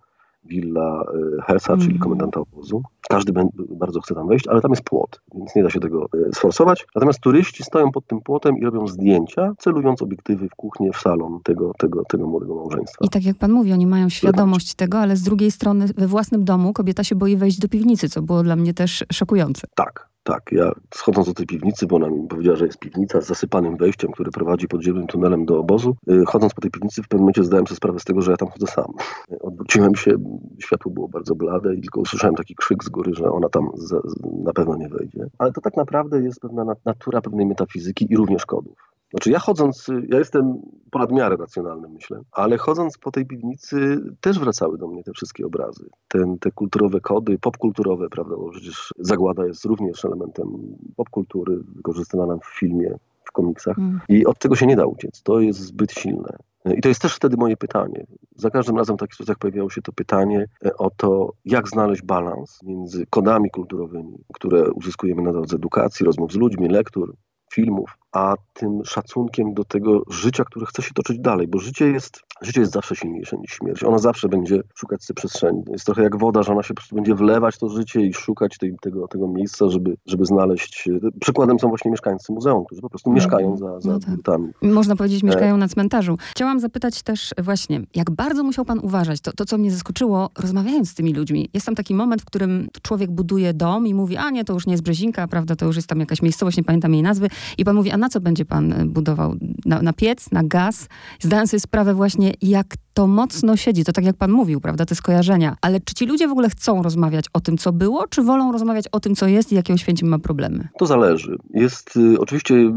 willa 0.46 1.04
y, 1.38 1.42
Hesa, 1.42 1.74
czyli 1.78 1.84
Mhm. 1.84 2.00
komendanta 2.00 2.40
obozu. 2.40 2.82
Każdy 3.10 3.34
bardzo 3.70 4.02
chce 4.02 4.16
tam 4.16 4.28
wejść, 4.28 4.48
ale 4.48 4.62
tam 4.62 4.72
jest 4.72 4.84
płot, 4.84 5.22
więc 5.36 5.56
nie 5.56 5.64
da 5.64 5.70
się 5.70 5.80
tego 5.80 6.06
y, 6.16 6.30
sforsować. 6.36 6.88
Natomiast 6.96 7.20
turyści 7.20 7.64
stoją 7.64 7.92
pod 7.92 8.08
tym 8.08 8.22
płotem 8.22 8.58
i 8.58 8.66
robią 8.66 8.88
zdjęcia, 8.88 9.54
celując 9.60 10.02
obiektywy 10.02 10.50
w 10.50 10.56
kuchnię, 10.56 10.92
w 10.94 10.98
salon 10.98 11.40
tego, 11.44 11.72
tego, 11.78 12.04
tego 12.04 12.28
młodego 12.28 12.56
małżeństwa. 12.56 13.06
I 13.06 13.10
tak 13.10 13.26
jak 13.26 13.38
pan 13.38 13.52
mówi, 13.52 13.74
oni 13.74 13.88
mają 13.88 14.10
świadomość 14.10 14.74
tego, 14.76 15.00
ale 15.00 15.16
z 15.16 15.22
drugiej 15.24 15.52
strony 15.52 15.86
we 15.98 16.08
własnym 16.08 16.44
domu 16.46 16.74
kobieta 16.74 17.04
się 17.04 17.16
boi 17.16 17.38
wejść 17.38 17.60
do 17.60 17.70
piwnicy, 17.70 18.10
co 18.10 18.22
było 18.22 18.44
dla 18.44 18.56
mnie 18.56 18.74
też 18.74 19.06
szokujące. 19.14 19.68
Tak, 19.76 20.10
tak. 20.26 20.52
Ja 20.52 20.72
schodząc 20.94 21.28
do 21.28 21.34
tej 21.34 21.46
piwnicy, 21.46 21.88
bo 21.88 21.96
ona 21.96 22.10
mi 22.10 22.28
powiedziała, 22.28 22.58
że 22.58 22.66
jest 22.66 22.80
piwnica 22.80 23.22
z 23.22 23.26
zasypanym 23.28 23.78
wejściem, 23.78 24.12
który 24.12 24.32
prowadzi 24.32 24.68
podziemnym 24.68 25.08
tunelem 25.08 25.46
do 25.46 25.60
obozu. 25.60 25.96
y, 26.12 26.24
Chodząc 26.28 26.54
po 26.54 26.62
tej 26.62 26.72
piwnicy, 26.72 27.04
w 27.04 27.08
pewnym 27.08 27.22
momencie 27.24 27.44
zdałem 27.44 27.68
sobie 27.68 27.76
sprawę 27.78 28.00
z 28.00 28.04
tego, 28.04 28.22
że 28.22 28.32
ja 28.32 28.38
tam 28.38 28.50
chodzę 28.50 28.68
sam. 28.68 28.86
Y, 29.32 29.40
Odwróciłem 29.42 29.96
się, 29.96 30.12
światło 30.60 30.92
było 30.92 31.08
bardzo 31.08 31.36
blade 31.36 31.76
i 31.76 31.82
tylko 31.82 32.00
usłyszałem 32.02 32.36
taki 32.36 32.56
krzyk 32.56 32.84
z 32.84 32.90
góry, 32.90 33.14
że 33.16 33.32
ona 33.32 33.50
tam 33.50 33.70
za, 33.74 34.00
na 34.44 34.54
pewno 34.54 34.76
nie 34.76 34.90
wejdzie. 34.90 35.26
Ale 35.38 35.52
to 35.52 35.62
tak 35.62 35.78
naprawdę 35.78 36.22
jest 36.22 36.40
pewna 36.40 36.64
nat- 36.66 36.86
natura 36.86 37.22
pewnej 37.22 37.46
metafizyki 37.46 38.08
i 38.10 38.16
również 38.18 38.46
kodów. 38.46 38.95
Znaczy 39.16 39.32
ja 39.32 39.40
chodząc, 39.40 39.88
ja 40.10 40.20
jestem 40.20 40.62
ponad 40.92 41.12
miarę 41.12 41.38
racjonalny, 41.38 41.88
myślę, 41.90 42.22
ale 42.32 42.58
chodząc 42.58 42.98
po 42.98 43.12
tej 43.12 43.26
piwnicy 43.26 43.98
też 44.22 44.40
wracały 44.40 44.78
do 44.78 44.88
mnie 44.88 45.04
te 45.04 45.12
wszystkie 45.14 45.46
obrazy. 45.46 45.90
Ten, 46.08 46.40
te 46.40 46.52
kulturowe 46.52 47.02
kody, 47.02 47.40
popkulturowe, 47.40 48.10
prawda, 48.10 48.36
bo 48.36 48.50
przecież 48.50 48.94
zagłada 49.00 49.46
jest 49.46 49.66
również 49.66 50.06
elementem 50.06 50.48
popkultury, 50.96 51.60
wykorzystywana 51.76 52.38
w 52.38 52.46
filmie, 52.60 52.96
w 53.24 53.32
komiksach. 53.32 53.80
Mm. 53.80 54.00
I 54.10 54.26
od 54.26 54.40
tego 54.40 54.56
się 54.56 54.66
nie 54.66 54.76
da 54.76 54.86
uciec. 54.86 55.22
To 55.24 55.40
jest 55.40 55.60
zbyt 55.60 55.92
silne. 55.92 56.38
I 56.66 56.82
to 56.82 56.90
jest 56.90 57.02
też 57.02 57.16
wtedy 57.16 57.38
moje 57.38 57.58
pytanie. 57.58 58.06
Za 58.36 58.50
każdym 58.50 58.78
razem 58.78 58.96
w 58.96 59.00
takich 59.00 59.16
sytuacjach 59.16 59.38
pojawiało 59.38 59.70
się 59.70 59.82
to 59.82 59.92
pytanie 59.92 60.48
o 60.78 60.90
to, 60.90 61.34
jak 61.46 61.70
znaleźć 61.70 62.02
balans 62.02 62.64
między 62.64 63.06
kodami 63.10 63.50
kulturowymi, 63.50 64.18
które 64.34 64.72
uzyskujemy 64.72 65.22
na 65.22 65.32
drodze 65.32 65.56
edukacji, 65.56 66.06
rozmów 66.06 66.32
z 66.32 66.36
ludźmi, 66.36 66.70
lektur, 66.70 67.16
filmów, 67.54 67.98
a 68.12 68.36
tym 68.54 68.86
szacunkiem 68.86 69.54
do 69.54 69.64
tego 69.64 70.02
życia, 70.10 70.44
które 70.44 70.66
chce 70.66 70.82
się 70.82 70.94
toczyć 70.94 71.20
dalej, 71.20 71.48
bo 71.48 71.60
życie 71.60 71.88
jest 71.88 72.22
Życie 72.42 72.60
jest 72.60 72.74
zawsze 72.74 72.96
silniejsze 72.96 73.38
niż 73.38 73.52
śmierć. 73.52 73.84
Ono 73.84 74.00
zawsze 74.00 74.30
będzie 74.30 74.62
szukać 74.76 75.04
sobie 75.04 75.16
przestrzeni. 75.16 75.64
Jest 75.72 75.86
trochę 75.86 76.04
jak 76.04 76.18
woda, 76.18 76.44
że 76.44 76.52
ona 76.52 76.64
się 76.64 76.68
po 76.68 76.74
prostu 76.74 76.96
będzie 76.96 77.16
wlewać 77.16 77.58
to 77.58 77.70
życie 77.70 78.02
i 78.02 78.14
szukać 78.14 78.58
tej, 78.58 78.76
tego, 78.82 79.08
tego 79.08 79.28
miejsca, 79.28 79.70
żeby, 79.70 79.98
żeby 80.06 80.26
znaleźć. 80.26 80.90
Przykładem 81.22 81.60
są 81.60 81.68
właśnie 81.70 81.92
mieszkańcy 81.92 82.34
muzeum, 82.34 82.66
którzy 82.66 82.82
po 82.82 82.90
prostu 82.90 83.10
no, 83.10 83.16
mieszkają 83.16 83.58
za, 83.58 83.80
za 83.80 83.92
no 83.92 84.00
tak. 84.24 84.40
Można 84.62 84.96
powiedzieć, 84.96 85.24
mieszkają 85.24 85.58
na 85.58 85.68
cmentarzu. 85.68 86.18
Chciałam 86.32 86.60
zapytać 86.60 87.04
też 87.04 87.34
właśnie, 87.38 87.82
jak 87.96 88.12
bardzo 88.12 88.44
musiał 88.44 88.66
pan 88.66 88.80
uważać, 88.80 89.22
to, 89.22 89.32
to 89.34 89.46
co 89.46 89.58
mnie 89.58 89.72
zaskoczyło, 89.72 90.30
rozmawiając 90.40 90.90
z 90.90 90.94
tymi 90.94 91.14
ludźmi. 91.14 91.50
Jest 91.54 91.66
tam 91.66 91.76
taki 91.76 91.96
moment, 91.96 92.22
w 92.22 92.26
którym 92.26 92.68
człowiek 92.82 93.12
buduje 93.12 93.54
dom 93.54 93.88
i 93.88 93.94
mówi, 93.94 94.18
a 94.18 94.30
nie, 94.30 94.44
to 94.44 94.54
już 94.54 94.68
nie 94.68 94.74
jest 94.74 94.84
Brzezinka, 94.84 95.28
prawda, 95.28 95.56
to 95.56 95.66
już 95.66 95.76
jest 95.76 95.88
tam 95.88 96.00
jakaś 96.00 96.22
miejscowość, 96.22 96.58
nie 96.58 96.64
pamiętam 96.64 96.94
jej 96.94 97.04
nazwy. 97.04 97.28
I 97.58 97.66
pan 97.66 97.76
mówi, 97.76 97.92
a 97.92 97.98
na 97.98 98.10
co 98.10 98.22
będzie 98.22 98.46
pan 98.46 98.90
budował? 98.90 99.36
Na, 99.66 99.82
na 99.82 99.94
piec, 99.94 100.32
na 100.32 100.44
gaz? 100.44 100.88
Zdając 101.20 101.52
sobie 101.52 101.60
sprawę 101.60 101.94
właśnie, 101.94 102.25
jak 102.42 102.68
to 102.96 103.08
mocno 103.08 103.58
siedzi. 103.58 103.84
To 103.84 103.92
tak 103.92 104.06
jak 104.06 104.16
pan 104.16 104.32
mówił, 104.32 104.62
prawda, 104.62 104.86
te 104.86 104.96
skojarzenia. 104.96 105.56
Ale 105.62 105.80
czy 105.80 105.94
ci 105.94 106.06
ludzie 106.06 106.28
w 106.28 106.32
ogóle 106.32 106.50
chcą 106.50 106.84
rozmawiać 106.84 107.26
o 107.34 107.40
tym, 107.40 107.58
co 107.58 107.72
było, 107.72 108.08
czy 108.08 108.24
wolą 108.24 108.52
rozmawiać 108.52 108.88
o 108.92 109.00
tym, 109.00 109.16
co 109.16 109.28
jest 109.28 109.52
i 109.52 109.56
jakie 109.56 109.74
Oświęcim 109.74 110.08
ma 110.08 110.20
problemy? 110.20 110.68
To 110.78 110.86
zależy. 110.86 111.38
Jest 111.54 111.98
y, 111.98 112.20
oczywiście 112.20 112.56
y, 112.56 112.72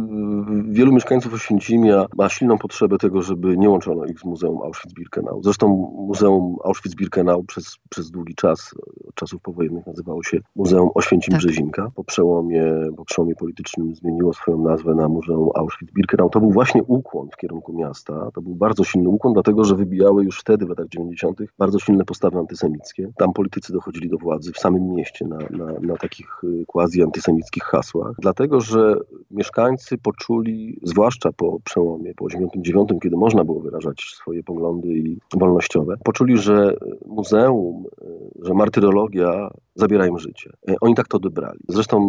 wielu 0.69 0.93
mieszkańców 0.93 1.35
Oświęcimia 1.35 2.07
ma 2.17 2.29
silną 2.29 2.59
potrzebę 2.59 2.99
tego, 2.99 3.23
żeby 3.23 3.57
nie 3.57 3.71
łączono 3.71 4.05
ich 4.05 4.21
z 4.21 4.25
Muzeum 4.25 4.59
Auschwitz-Birkenau. 4.59 5.41
Zresztą 5.43 5.69
Muzeum 6.09 6.57
Auschwitz-Birkenau 6.65 7.45
przez, 7.47 7.77
przez 7.89 8.11
długi 8.11 8.35
czas, 8.35 8.75
od 9.09 9.15
czasów 9.15 9.43
powojennych 9.43 9.87
nazywało 9.87 10.23
się 10.23 10.39
Muzeum 10.57 10.89
Oświęcim-Brzezinka. 10.95 11.83
Tak. 11.85 11.95
Po, 11.95 12.05
przełomie, 12.05 12.65
po 12.97 13.05
przełomie 13.05 13.35
politycznym 13.35 13.95
zmieniło 13.95 14.33
swoją 14.33 14.59
nazwę 14.63 14.95
na 14.95 15.09
Muzeum 15.09 15.49
Auschwitz-Birkenau. 15.49 16.31
To 16.31 16.41
był 16.41 16.51
właśnie 16.51 16.83
ukłon 16.83 17.29
w 17.33 17.37
kierunku 17.37 17.73
miasta. 17.73 18.31
To 18.35 18.43
był 18.43 18.55
bardzo 18.55 18.85
silny 18.85 19.09
ukłon, 19.09 19.33
dlatego 19.33 19.65
że 19.65 19.75
wybijał 19.75 20.08
przebijały 20.09 20.25
już 20.25 20.41
wtedy, 20.41 20.67
w 20.67 20.69
latach 20.69 20.89
90., 20.89 21.41
bardzo 21.59 21.79
silne 21.79 22.05
postawy 22.05 22.39
antysemickie. 22.39 23.13
Tam 23.17 23.33
politycy 23.33 23.73
dochodzili 23.73 24.09
do 24.09 24.19
władzy 24.19 24.53
w 24.53 24.59
samym 24.59 24.95
mieście 24.95 25.27
na, 25.27 25.39
na, 25.51 25.73
na 25.81 25.97
takich 25.97 26.45
y, 26.45 26.65
quasi-antysemickich 26.67 27.63
hasłach, 27.63 28.17
dlatego 28.19 28.61
że 28.61 28.95
mieszkańcy 29.31 29.99
poczuli, 29.99 30.81
zwłaszcza 30.83 31.33
po 31.33 31.61
przełomie, 31.61 32.15
po 32.15 32.25
89, 32.25 32.91
kiedy 33.03 33.17
można 33.17 33.45
było 33.45 33.61
wyrażać 33.61 34.01
swoje 34.01 34.43
poglądy 34.43 34.89
i 34.89 35.19
wolnościowe, 35.37 35.95
poczuli, 36.05 36.39
że 36.39 36.77
muzeum, 37.07 37.85
y, 38.03 38.47
że 38.47 38.55
martyrologia 38.55 39.51
zabiera 39.79 40.07
im 40.07 40.19
życie. 40.19 40.51
Y, 40.71 40.77
oni 40.81 40.95
tak 40.95 41.09
to 41.09 41.17
odebrali. 41.17 41.59
Zresztą 41.69 42.01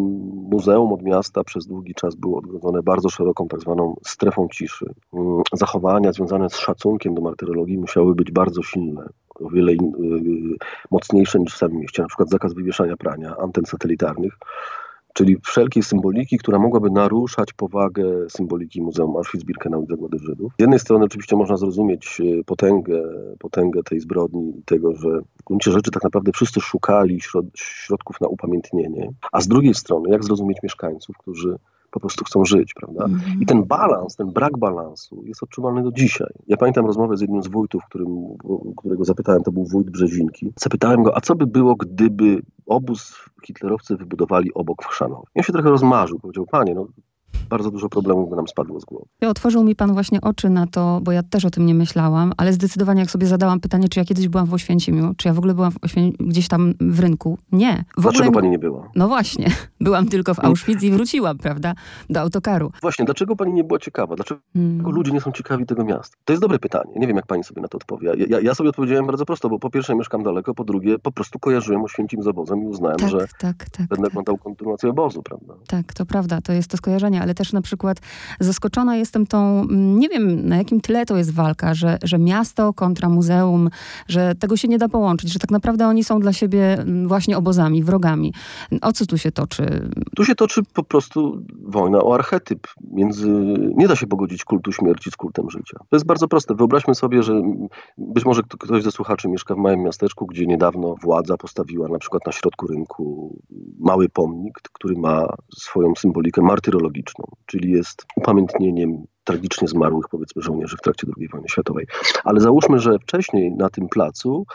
muzeum 0.51 0.93
od 0.93 1.01
miasta 1.01 1.43
przez 1.43 1.67
długi 1.67 1.93
czas 1.95 2.15
było 2.15 2.38
odgrodzone 2.38 2.83
bardzo 2.83 3.09
szeroką 3.09 3.47
tak 3.47 3.59
zwaną 3.59 3.95
strefą 4.05 4.47
ciszy. 4.53 4.85
Zachowania 5.53 6.13
związane 6.13 6.49
z 6.49 6.55
szacunkiem 6.55 7.15
do 7.15 7.21
martyrologii 7.21 7.77
musiały 7.77 8.15
być 8.15 8.31
bardzo 8.31 8.63
silne, 8.63 9.09
o 9.35 9.49
wiele 9.49 9.71
y, 9.71 9.77
mocniejsze 10.91 11.39
niż 11.39 11.53
w 11.53 11.57
samym 11.57 11.77
mieście. 11.77 12.01
Na 12.01 12.07
przykład 12.07 12.29
zakaz 12.29 12.53
wywieszania 12.53 12.97
prania, 12.97 13.35
anten 13.38 13.65
satelitarnych, 13.65 14.33
czyli 15.13 15.37
wszelkiej 15.43 15.83
symboliki, 15.83 16.37
która 16.37 16.59
mogłaby 16.59 16.89
naruszać 16.89 17.53
powagę 17.53 18.29
symboliki 18.29 18.81
Muzeum 18.81 19.13
Auschwitz-Birkenau 19.13 19.83
i 19.83 19.87
Zagłady 19.87 20.19
Żydów. 20.19 20.53
Z 20.57 20.61
jednej 20.61 20.79
strony 20.79 21.05
oczywiście 21.05 21.35
można 21.35 21.57
zrozumieć 21.57 22.21
y, 22.21 22.43
potęgę, 22.45 23.01
potęgę 23.39 23.83
tej 23.83 23.99
zbrodni 23.99 24.59
i 24.59 24.63
tego, 24.63 24.95
że 24.95 25.09
w 25.41 25.43
gruncie 25.45 25.71
rzeczy 25.71 25.91
tak 25.91 26.03
naprawdę 26.03 26.31
wszyscy 26.31 26.61
szukali 26.61 27.19
środków 27.55 28.21
na 28.21 28.27
upamiętnienie, 28.27 29.09
a 29.31 29.41
z 29.41 29.47
drugiej 29.47 29.73
strony 29.73 30.09
jak 30.09 30.23
zrozumieć 30.23 30.57
mieszkańców, 30.63 31.17
którzy 31.17 31.57
po 31.91 32.00
prostu 32.00 32.25
chcą 32.25 32.46
żyć, 32.46 32.74
prawda? 32.74 33.05
I 33.41 33.46
ten 33.46 33.63
balans, 33.63 34.15
ten 34.15 34.31
brak 34.31 34.58
balansu 34.58 35.24
jest 35.25 35.43
odczuwalny 35.43 35.84
do 35.84 35.91
dzisiaj. 35.91 36.29
Ja 36.48 36.58
pamiętam 36.58 36.86
rozmowę 36.86 37.17
z 37.17 37.22
jednym 37.22 37.43
z 37.43 37.48
wójtów, 37.48 37.86
którym, 37.89 38.08
którego 38.77 39.05
zapytałem, 39.05 39.43
to 39.43 39.51
był 39.51 39.65
wójt 39.65 39.89
Brzezinki. 39.89 40.53
Zapytałem 40.60 41.03
go, 41.03 41.17
a 41.17 41.22
co 41.22 41.36
by 41.36 41.48
było, 41.48 41.75
gdyby 41.75 42.41
obóz 42.65 43.15
hitlerowcy 43.46 43.96
wybudowali 43.96 44.53
obok? 44.53 44.79
I 45.36 45.39
on 45.39 45.43
się 45.43 45.53
trochę 45.53 45.69
rozmarzył, 45.69 46.19
powiedział, 46.19 46.46
panie, 46.46 46.75
no 46.75 46.88
bardzo 47.50 47.71
dużo 47.71 47.89
problemów 47.89 48.29
by 48.29 48.36
nam 48.36 48.48
spadło 48.48 48.79
z 48.79 48.86
głowy. 48.86 49.05
Otworzył 49.21 49.63
mi 49.63 49.75
pan 49.75 49.93
właśnie 49.93 50.21
oczy 50.21 50.50
na 50.50 50.67
to, 50.67 51.00
bo 51.03 51.12
ja 51.12 51.24
też 51.24 51.45
o 51.45 51.50
tym 51.50 51.65
nie 51.65 51.75
myślałam, 51.75 52.33
ale 52.38 52.53
zdecydowanie 52.53 53.00
jak 53.00 53.12
sobie 53.12 53.27
zadałam 53.27 53.59
pytanie, 53.59 53.89
czy 53.89 54.00
ja 54.00 54.05
kiedyś 54.05 54.27
byłam 54.27 54.48
w 54.48 54.53
Oświęcimiu, 54.53 55.13
czy 55.17 55.27
ja 55.27 55.33
w 55.33 55.38
ogóle 55.38 55.53
byłam 55.53 55.71
gdzieś 56.19 56.48
tam 56.48 56.74
w 56.79 57.00
rynku. 57.00 57.38
Nie. 57.51 57.83
W 57.98 58.01
dlaczego 58.01 58.27
ogóle... 58.27 58.41
pani 58.41 58.50
nie 58.50 58.59
była? 58.59 58.89
No 58.95 59.07
właśnie. 59.07 59.48
Byłam 59.81 60.07
tylko 60.07 60.33
w 60.33 60.39
Auschwitz 60.39 60.83
i 60.83 60.91
wróciłam, 60.91 61.38
prawda, 61.38 61.74
do 62.09 62.21
autokaru. 62.21 62.71
Właśnie, 62.81 63.05
dlaczego 63.05 63.36
pani 63.36 63.53
nie 63.53 63.63
była 63.63 63.79
ciekawa? 63.79 64.15
Dlaczego 64.15 64.41
hmm. 64.53 64.91
ludzie 64.91 65.12
nie 65.12 65.21
są 65.21 65.31
ciekawi 65.31 65.65
tego 65.65 65.83
miasta? 65.83 66.17
To 66.25 66.33
jest 66.33 66.41
dobre 66.41 66.59
pytanie. 66.59 66.91
Nie 66.95 67.07
wiem, 67.07 67.15
jak 67.15 67.25
pani 67.25 67.43
sobie 67.43 67.62
na 67.62 67.67
to 67.67 67.77
odpowie. 67.77 68.12
Ja, 68.29 68.39
ja 68.39 68.55
sobie 68.55 68.69
odpowiedziałem 68.69 69.05
bardzo 69.05 69.25
prosto, 69.25 69.50
bo 69.50 69.59
po 69.59 69.69
pierwsze 69.69 69.95
mieszkam 69.95 70.24
daleko, 70.24 70.53
po 70.53 70.63
drugie 70.63 71.00
po 71.00 71.12
prostu 71.12 71.39
kojarzyłem 71.39 71.83
Oświęcim 71.83 72.24
z 72.24 72.27
obozem 72.27 72.63
i 72.63 72.65
uznałem, 72.65 72.98
tak, 72.98 73.09
że 73.09 73.27
tak, 73.39 73.69
tak, 73.69 73.88
będę 73.88 74.07
oglądał 74.07 74.36
tak. 74.36 74.43
kontynuację 74.43 74.89
obozu, 74.89 75.24
prawda? 75.24 75.53
Tak, 75.67 75.93
to 75.93 76.05
prawda, 76.05 76.41
to 76.41 76.53
jest 76.53 76.71
to 76.71 76.77
skojarzenie, 76.77 77.18
ale 77.21 77.35
też 77.35 77.53
na 77.53 77.61
przykład 77.61 77.97
zaskoczona 78.39 78.95
jestem 78.95 79.27
tą, 79.27 79.61
mm, 79.61 79.99
nie 79.99 80.09
wiem 80.09 80.47
na 80.47 80.57
jakim 80.57 80.81
tle 80.81 81.05
to 81.05 81.17
jest 81.17 81.33
walka, 81.33 81.73
że, 81.73 81.97
że 82.03 82.19
miasto 82.19 82.73
kontra 82.73 83.09
muzeum, 83.09 83.69
że 84.07 84.35
tego 84.35 84.57
się 84.57 84.67
nie 84.67 84.77
da 84.77 84.89
połączyć, 84.89 85.33
że 85.33 85.39
tak 85.39 85.51
naprawdę 85.51 85.88
oni 85.88 86.03
są 86.03 86.19
dla 86.19 86.33
siebie 86.33 86.73
mm, 86.73 87.07
właśnie 87.07 87.38
obozami, 87.38 87.83
wrogami. 87.83 88.33
O 88.81 88.93
co 88.93 89.05
tu 89.05 89.17
się 89.17 89.31
toczy? 89.31 89.89
Tu 90.15 90.25
się 90.25 90.35
toczy 90.35 90.61
po 90.73 90.83
prostu 90.83 91.43
wojna 91.61 92.03
o 92.03 92.15
archetyp. 92.15 92.67
Między... 92.91 93.29
Nie 93.75 93.88
da 93.88 93.95
się 93.95 94.07
pogodzić 94.07 94.43
kultu 94.43 94.71
śmierci 94.71 95.11
z 95.11 95.15
kultem 95.15 95.49
życia. 95.49 95.77
To 95.89 95.95
jest 95.95 96.05
bardzo 96.05 96.27
proste. 96.27 96.55
Wyobraźmy 96.55 96.95
sobie, 96.95 97.23
że 97.23 97.41
być 97.97 98.25
może 98.25 98.41
ktoś 98.59 98.83
ze 98.83 98.91
słuchaczy 98.91 99.29
mieszka 99.29 99.55
w 99.55 99.57
małym 99.57 99.83
miasteczku, 99.83 100.25
gdzie 100.25 100.45
niedawno 100.45 100.95
władza 101.03 101.38
postawiła 101.38 101.88
na 101.88 101.99
przykład 101.99 102.25
na 102.25 102.31
środku 102.31 102.67
rynku 102.67 103.35
mały 103.79 104.09
pomnik, 104.09 104.59
który 104.73 104.95
ma 104.95 105.33
swoją 105.57 105.93
symbolikę 105.97 106.41
martyrologiczną, 106.41 107.08
czyli 107.45 107.71
jest 107.71 108.05
upamiętnieniem 108.15 109.05
tragicznie 109.23 109.67
zmarłych, 109.67 110.05
powiedzmy, 110.11 110.41
żołnierzy 110.41 110.77
w 110.77 110.81
trakcie 110.81 111.07
II 111.17 111.27
wojny 111.27 111.49
światowej. 111.49 111.87
Ale 112.23 112.39
załóżmy, 112.39 112.79
że 112.79 112.99
wcześniej 112.99 113.51
na 113.51 113.69
tym 113.69 113.89
placu 113.89 114.45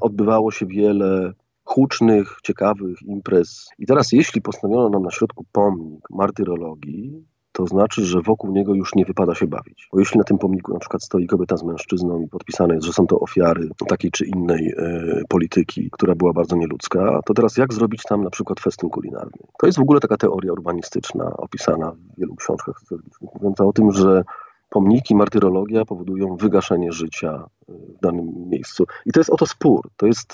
odbywało 0.00 0.50
się 0.50 0.66
wiele 0.66 1.32
hucznych, 1.64 2.36
ciekawych 2.42 3.02
imprez. 3.02 3.68
I 3.78 3.86
teraz, 3.86 4.12
jeśli 4.12 4.42
postawiono 4.42 4.88
nam 4.88 5.02
na 5.02 5.10
środku 5.10 5.44
pomnik 5.52 6.10
martyrologii, 6.10 7.24
to 7.52 7.66
znaczy, 7.66 8.04
że 8.04 8.20
wokół 8.20 8.52
niego 8.52 8.74
już 8.74 8.94
nie 8.94 9.04
wypada 9.04 9.34
się 9.34 9.46
bawić. 9.46 9.88
Bo 9.92 9.98
jeśli 9.98 10.18
na 10.18 10.24
tym 10.24 10.38
pomniku 10.38 10.72
na 10.72 10.78
przykład 10.78 11.02
stoi 11.02 11.26
kobieta 11.26 11.56
z 11.56 11.62
mężczyzną 11.62 12.20
i 12.20 12.28
podpisane 12.28 12.74
jest, 12.74 12.86
że 12.86 12.92
są 12.92 13.06
to 13.06 13.20
ofiary 13.20 13.68
takiej 13.88 14.10
czy 14.10 14.26
innej 14.26 14.74
e, 14.76 15.22
polityki, 15.28 15.88
która 15.92 16.14
była 16.14 16.32
bardzo 16.32 16.56
nieludzka, 16.56 17.20
to 17.26 17.34
teraz 17.34 17.56
jak 17.56 17.74
zrobić 17.74 18.02
tam 18.02 18.24
na 18.24 18.30
przykład 18.30 18.60
festyn 18.60 18.90
kulinarny? 18.90 19.42
To 19.58 19.66
jest 19.66 19.78
w 19.78 19.82
ogóle 19.82 20.00
taka 20.00 20.16
teoria 20.16 20.52
urbanistyczna 20.52 21.36
opisana 21.36 21.92
w 21.92 22.20
wielu 22.20 22.36
książkach 22.36 22.78
socjologicznych, 22.80 23.30
mówiąca 23.34 23.64
o 23.64 23.72
tym, 23.72 23.92
że 23.92 24.24
pomniki, 24.70 25.14
martyrologia 25.14 25.84
powodują 25.84 26.36
wygaszenie 26.36 26.92
życia 26.92 27.44
e, 27.68 27.72
w 27.72 28.00
danym 28.00 28.48
miejscu. 28.48 28.84
I 29.06 29.12
to 29.12 29.20
jest 29.20 29.30
oto 29.30 29.46
spór. 29.46 29.90
To 29.96 30.06
jest, 30.06 30.28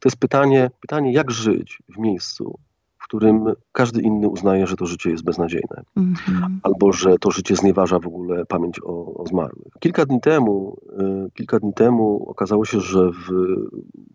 to 0.00 0.04
jest 0.04 0.16
pytanie, 0.18 0.70
pytanie, 0.80 1.12
jak 1.12 1.30
żyć 1.30 1.78
w 1.88 1.98
miejscu, 1.98 2.58
którym 3.10 3.44
każdy 3.72 4.02
inny 4.02 4.28
uznaje, 4.28 4.66
że 4.66 4.76
to 4.76 4.86
życie 4.86 5.10
jest 5.10 5.24
beznadziejne, 5.24 5.82
mm-hmm. 5.96 6.58
albo 6.62 6.92
że 6.92 7.18
to 7.18 7.30
życie 7.30 7.56
znieważa 7.56 7.98
w 7.98 8.06
ogóle 8.06 8.46
pamięć 8.46 8.80
o, 8.84 9.14
o 9.14 9.26
zmarłych. 9.26 9.72
Kilka 9.80 10.06
dni 10.06 10.20
temu, 10.20 10.76
y, 11.26 11.30
kilka 11.34 11.58
dni 11.58 11.74
temu 11.74 12.24
okazało 12.28 12.64
się, 12.64 12.80
że 12.80 13.10
w 13.10 13.30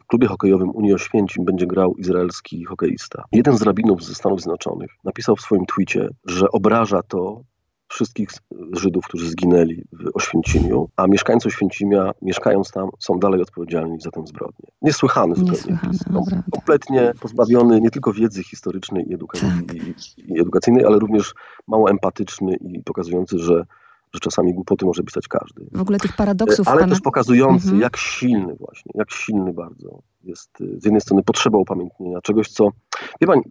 klubie 0.07 0.27
hokejowym 0.27 0.69
Unii 0.69 0.93
Oświęcim 0.93 1.45
będzie 1.45 1.67
grał 1.67 1.95
izraelski 1.95 2.63
hokeista. 2.63 3.23
Jeden 3.31 3.57
z 3.57 3.61
rabinów 3.61 4.03
ze 4.03 4.15
Stanów 4.15 4.41
Zjednoczonych 4.41 4.91
napisał 5.03 5.35
w 5.35 5.41
swoim 5.41 5.65
twicie, 5.65 6.09
że 6.25 6.51
obraża 6.51 7.01
to, 7.03 7.41
wszystkich 7.87 8.29
Żydów, 8.71 9.05
którzy 9.05 9.29
zginęli 9.29 9.83
w 9.91 10.09
Oświęcimiu, 10.13 10.89
a 10.95 11.07
mieszkańcy 11.07 11.47
Oświęcimia, 11.47 12.11
mieszkając 12.21 12.71
tam, 12.71 12.89
są 12.99 13.19
dalej 13.19 13.41
odpowiedzialni 13.41 14.01
za 14.01 14.11
tę 14.11 14.27
zbrodnię. 14.27 14.69
Niesłychany 14.81 15.35
zupełnie. 15.35 15.79
Niesłychany, 15.91 16.43
kompletnie 16.51 17.13
pozbawiony 17.21 17.81
nie 17.81 17.91
tylko 17.91 18.13
wiedzy 18.13 18.43
historycznej 18.43 19.09
i, 19.09 19.13
edukacyjnej, 19.13 19.65
tak. 19.65 19.75
i, 19.75 19.93
i 20.33 20.41
edukacyjnej, 20.41 20.85
ale 20.85 20.99
również 20.99 21.33
mało 21.67 21.89
empatyczny 21.89 22.55
i 22.55 22.83
pokazujący, 22.83 23.39
że 23.39 23.65
że 24.15 24.19
czasami 24.19 24.53
głupoty 24.53 24.85
może 24.85 25.03
pisać 25.03 25.27
każdy. 25.27 25.65
W 25.71 25.81
ogóle 25.81 25.99
tych 25.99 26.15
paradoksów. 26.15 26.67
Ale 26.67 26.79
pana... 26.79 26.93
też 26.93 27.01
pokazujący, 27.01 27.63
mhm. 27.63 27.81
jak 27.81 27.97
silny 27.97 28.55
właśnie, 28.55 28.91
jak 28.95 29.11
silny 29.11 29.53
bardzo 29.53 29.99
jest 30.23 30.49
z 30.59 30.85
jednej 30.85 31.01
strony 31.01 31.23
potrzeba 31.23 31.57
upamiętnienia 31.57 32.21
czegoś, 32.21 32.49
co... 32.49 32.69
Wie 33.21 33.27
pani, 33.27 33.41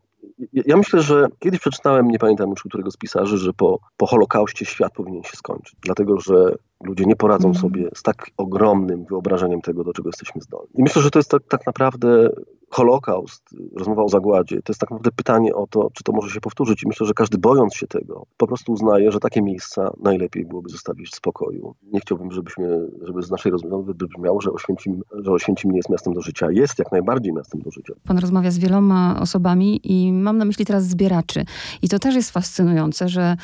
ja 0.53 0.77
myślę, 0.77 1.03
że 1.03 1.27
kiedyś 1.39 1.61
przeczytałem, 1.61 2.09
nie 2.09 2.19
pamiętam 2.19 2.51
już 2.51 2.63
którego 2.63 2.91
z 2.91 2.97
pisarzy, 2.97 3.39
że 3.39 3.53
po, 3.53 3.79
po 3.97 4.07
Holokauście 4.07 4.65
świat 4.65 4.93
powinien 4.93 5.23
się 5.23 5.37
skończyć, 5.37 5.75
dlatego 5.83 6.21
że 6.21 6.57
ludzie 6.85 7.05
nie 7.05 7.17
poradzą 7.17 7.49
mm. 7.49 7.61
sobie 7.61 7.89
z 7.95 8.03
tak 8.03 8.31
ogromnym 8.37 9.05
wyobrażeniem 9.05 9.61
tego, 9.61 9.85
do 9.85 9.93
czego 9.93 10.09
jesteśmy 10.09 10.41
zdolni. 10.41 10.71
I 10.75 10.83
myślę, 10.83 11.03
że 11.03 11.11
to 11.11 11.19
jest 11.19 11.31
tak, 11.31 11.43
tak 11.49 11.67
naprawdę 11.67 12.31
Holokaust, 12.75 13.43
rozmowa 13.77 14.03
o 14.03 14.09
zagładzie, 14.09 14.57
to 14.63 14.73
jest 14.73 14.81
tak 14.81 14.91
naprawdę 14.91 15.11
pytanie 15.17 15.55
o 15.55 15.67
to, 15.67 15.91
czy 15.93 16.05
to 16.05 16.13
może 16.13 16.31
się 16.31 16.41
powtórzyć. 16.41 16.83
I 16.83 16.89
myślę, 16.89 17.07
że 17.07 17.15
każdy 17.15 17.39
bojąc 17.39 17.75
się 17.75 17.87
tego, 17.87 18.27
po 18.37 18.47
prostu 18.47 18.73
uznaje, 18.73 19.13
że 19.13 19.21
takie 19.21 19.43
miejsca 19.43 19.91
najlepiej 20.03 20.47
byłoby 20.47 20.69
zostawić 20.69 21.11
w 21.11 21.15
spokoju. 21.15 21.75
Nie 21.93 22.01
chciałbym, 22.01 22.33
żebyśmy, 22.33 22.89
żeby 23.03 23.23
z 23.23 23.31
naszej 23.31 23.53
rozmowy 23.53 23.95
wybrzmiało, 23.95 24.41
że 24.41 24.53
Oświęcim, 24.53 25.03
że 25.13 25.33
Oświęcim 25.33 25.71
nie 25.71 25.77
jest 25.77 25.89
miastem 25.89 26.15
do 26.15 26.21
życia. 26.21 26.51
Jest 26.51 26.79
jak 26.79 26.93
najbardziej 26.93 27.33
miastem 27.33 27.61
do 27.61 27.71
życia. 27.71 27.95
Pan 28.05 28.19
rozmawia 28.19 28.51
z 28.51 28.59
wieloma 28.59 29.21
osobami 29.21 29.81
i 29.85 30.13
mam 30.13 30.39
na 30.39 30.45
myśli 30.45 30.67
teraz 30.67 30.85
zbieraczy. 30.85 31.45
I 31.83 31.89
to 31.89 31.99
też 31.99 32.15
jest 32.15 32.31
fascynujące, 32.31 33.09
że, 33.09 33.37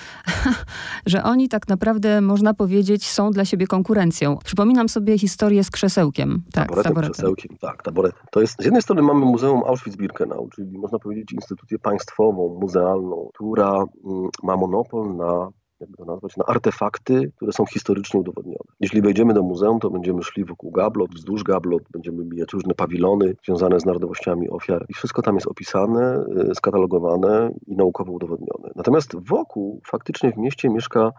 że 1.06 1.25
oni 1.25 1.49
tak 1.49 1.68
naprawdę, 1.68 2.20
można 2.20 2.54
powiedzieć, 2.54 3.09
są 3.09 3.29
dla 3.30 3.44
siebie 3.44 3.66
konkurencją. 3.66 4.38
Przypominam 4.44 4.88
sobie 4.88 5.18
historię 5.18 5.64
z 5.64 5.70
krzesełkiem. 5.70 6.42
Tak, 6.52 6.68
taboretem, 6.68 6.90
taboretem. 6.90 7.12
krzesełkiem, 7.12 7.56
tak, 7.60 7.82
taboretem. 7.82 8.22
To 8.30 8.40
jest, 8.40 8.62
z 8.62 8.64
jednej 8.64 8.82
strony 8.82 9.02
mamy 9.02 9.26
Muzeum 9.26 9.60
Auschwitz-Birkenau, 9.60 10.49
czyli 10.54 10.78
można 10.78 10.99
powiedzieć 10.99 11.32
instytucję 11.32 11.78
państwową, 11.78 12.58
muzealną, 12.60 13.28
która 13.34 13.84
mm, 14.04 14.28
ma 14.42 14.56
monopol 14.56 15.16
na 15.16 15.49
jakby 15.80 15.96
to 15.96 16.04
nazwać, 16.04 16.37
na 16.37 16.44
artefakty, 16.44 17.32
które 17.37 17.52
są 17.52 17.66
historycznie 17.66 18.20
udowodnione. 18.20 18.64
Jeśli 18.80 19.02
wejdziemy 19.02 19.34
do 19.34 19.42
muzeum, 19.42 19.80
to 19.80 19.90
będziemy 19.90 20.22
szli 20.22 20.44
wokół 20.44 20.70
gablot, 20.70 21.10
wzdłuż 21.14 21.42
gablot, 21.42 21.82
będziemy 21.92 22.25
mijać 22.25 22.52
różne 22.52 22.75
pawilony 22.75 23.34
związane 23.44 23.80
z 23.80 23.84
narodowościami 23.84 24.50
ofiar 24.50 24.87
i 24.88 24.94
wszystko 24.94 25.22
tam 25.22 25.34
jest 25.34 25.46
opisane, 25.46 26.25
y, 26.50 26.54
skatalogowane 26.54 27.50
i 27.66 27.76
naukowo 27.76 28.12
udowodnione. 28.12 28.70
Natomiast 28.76 29.16
wokół 29.28 29.80
faktycznie 29.87 30.32
w 30.32 30.37
mieście 30.37 30.68
mieszka 30.68 31.10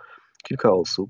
kilka 0.43 0.73
osób, 0.73 1.09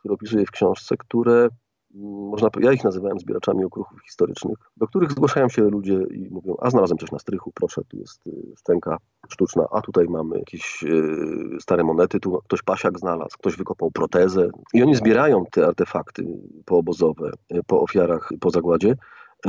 które 0.00 0.14
opisuję 0.14 0.46
w 0.46 0.50
książce, 0.50 0.96
które 0.96 1.48
można, 1.94 2.48
ja 2.60 2.72
ich 2.72 2.84
nazywałem 2.84 3.18
zbieraczami 3.18 3.64
okruchów 3.64 4.02
historycznych, 4.04 4.58
do 4.76 4.86
których 4.86 5.10
zgłaszają 5.10 5.48
się 5.48 5.62
ludzie 5.62 5.94
i 6.10 6.28
mówią, 6.30 6.54
a 6.60 6.70
znalazłem 6.70 6.98
coś 6.98 7.12
na 7.12 7.18
strychu, 7.18 7.52
proszę, 7.54 7.82
tu 7.88 7.96
jest 7.96 8.26
y, 8.26 8.32
szczęka 8.58 8.96
sztuczna, 9.28 9.64
a 9.72 9.80
tutaj 9.80 10.06
mamy 10.08 10.38
jakieś 10.38 10.82
y, 10.82 11.60
stare 11.60 11.84
monety, 11.84 12.20
tu 12.20 12.38
ktoś 12.44 12.62
pasiak 12.62 12.98
znalazł, 12.98 13.38
ktoś 13.38 13.56
wykopał 13.56 13.90
protezę. 13.90 14.48
I 14.74 14.82
oni 14.82 14.94
zbierają 14.94 15.44
te 15.50 15.66
artefakty 15.66 16.24
poobozowe 16.64 17.30
y, 17.54 17.60
po 17.66 17.80
ofiarach, 17.80 18.30
po 18.40 18.50
zagładzie 18.50 18.94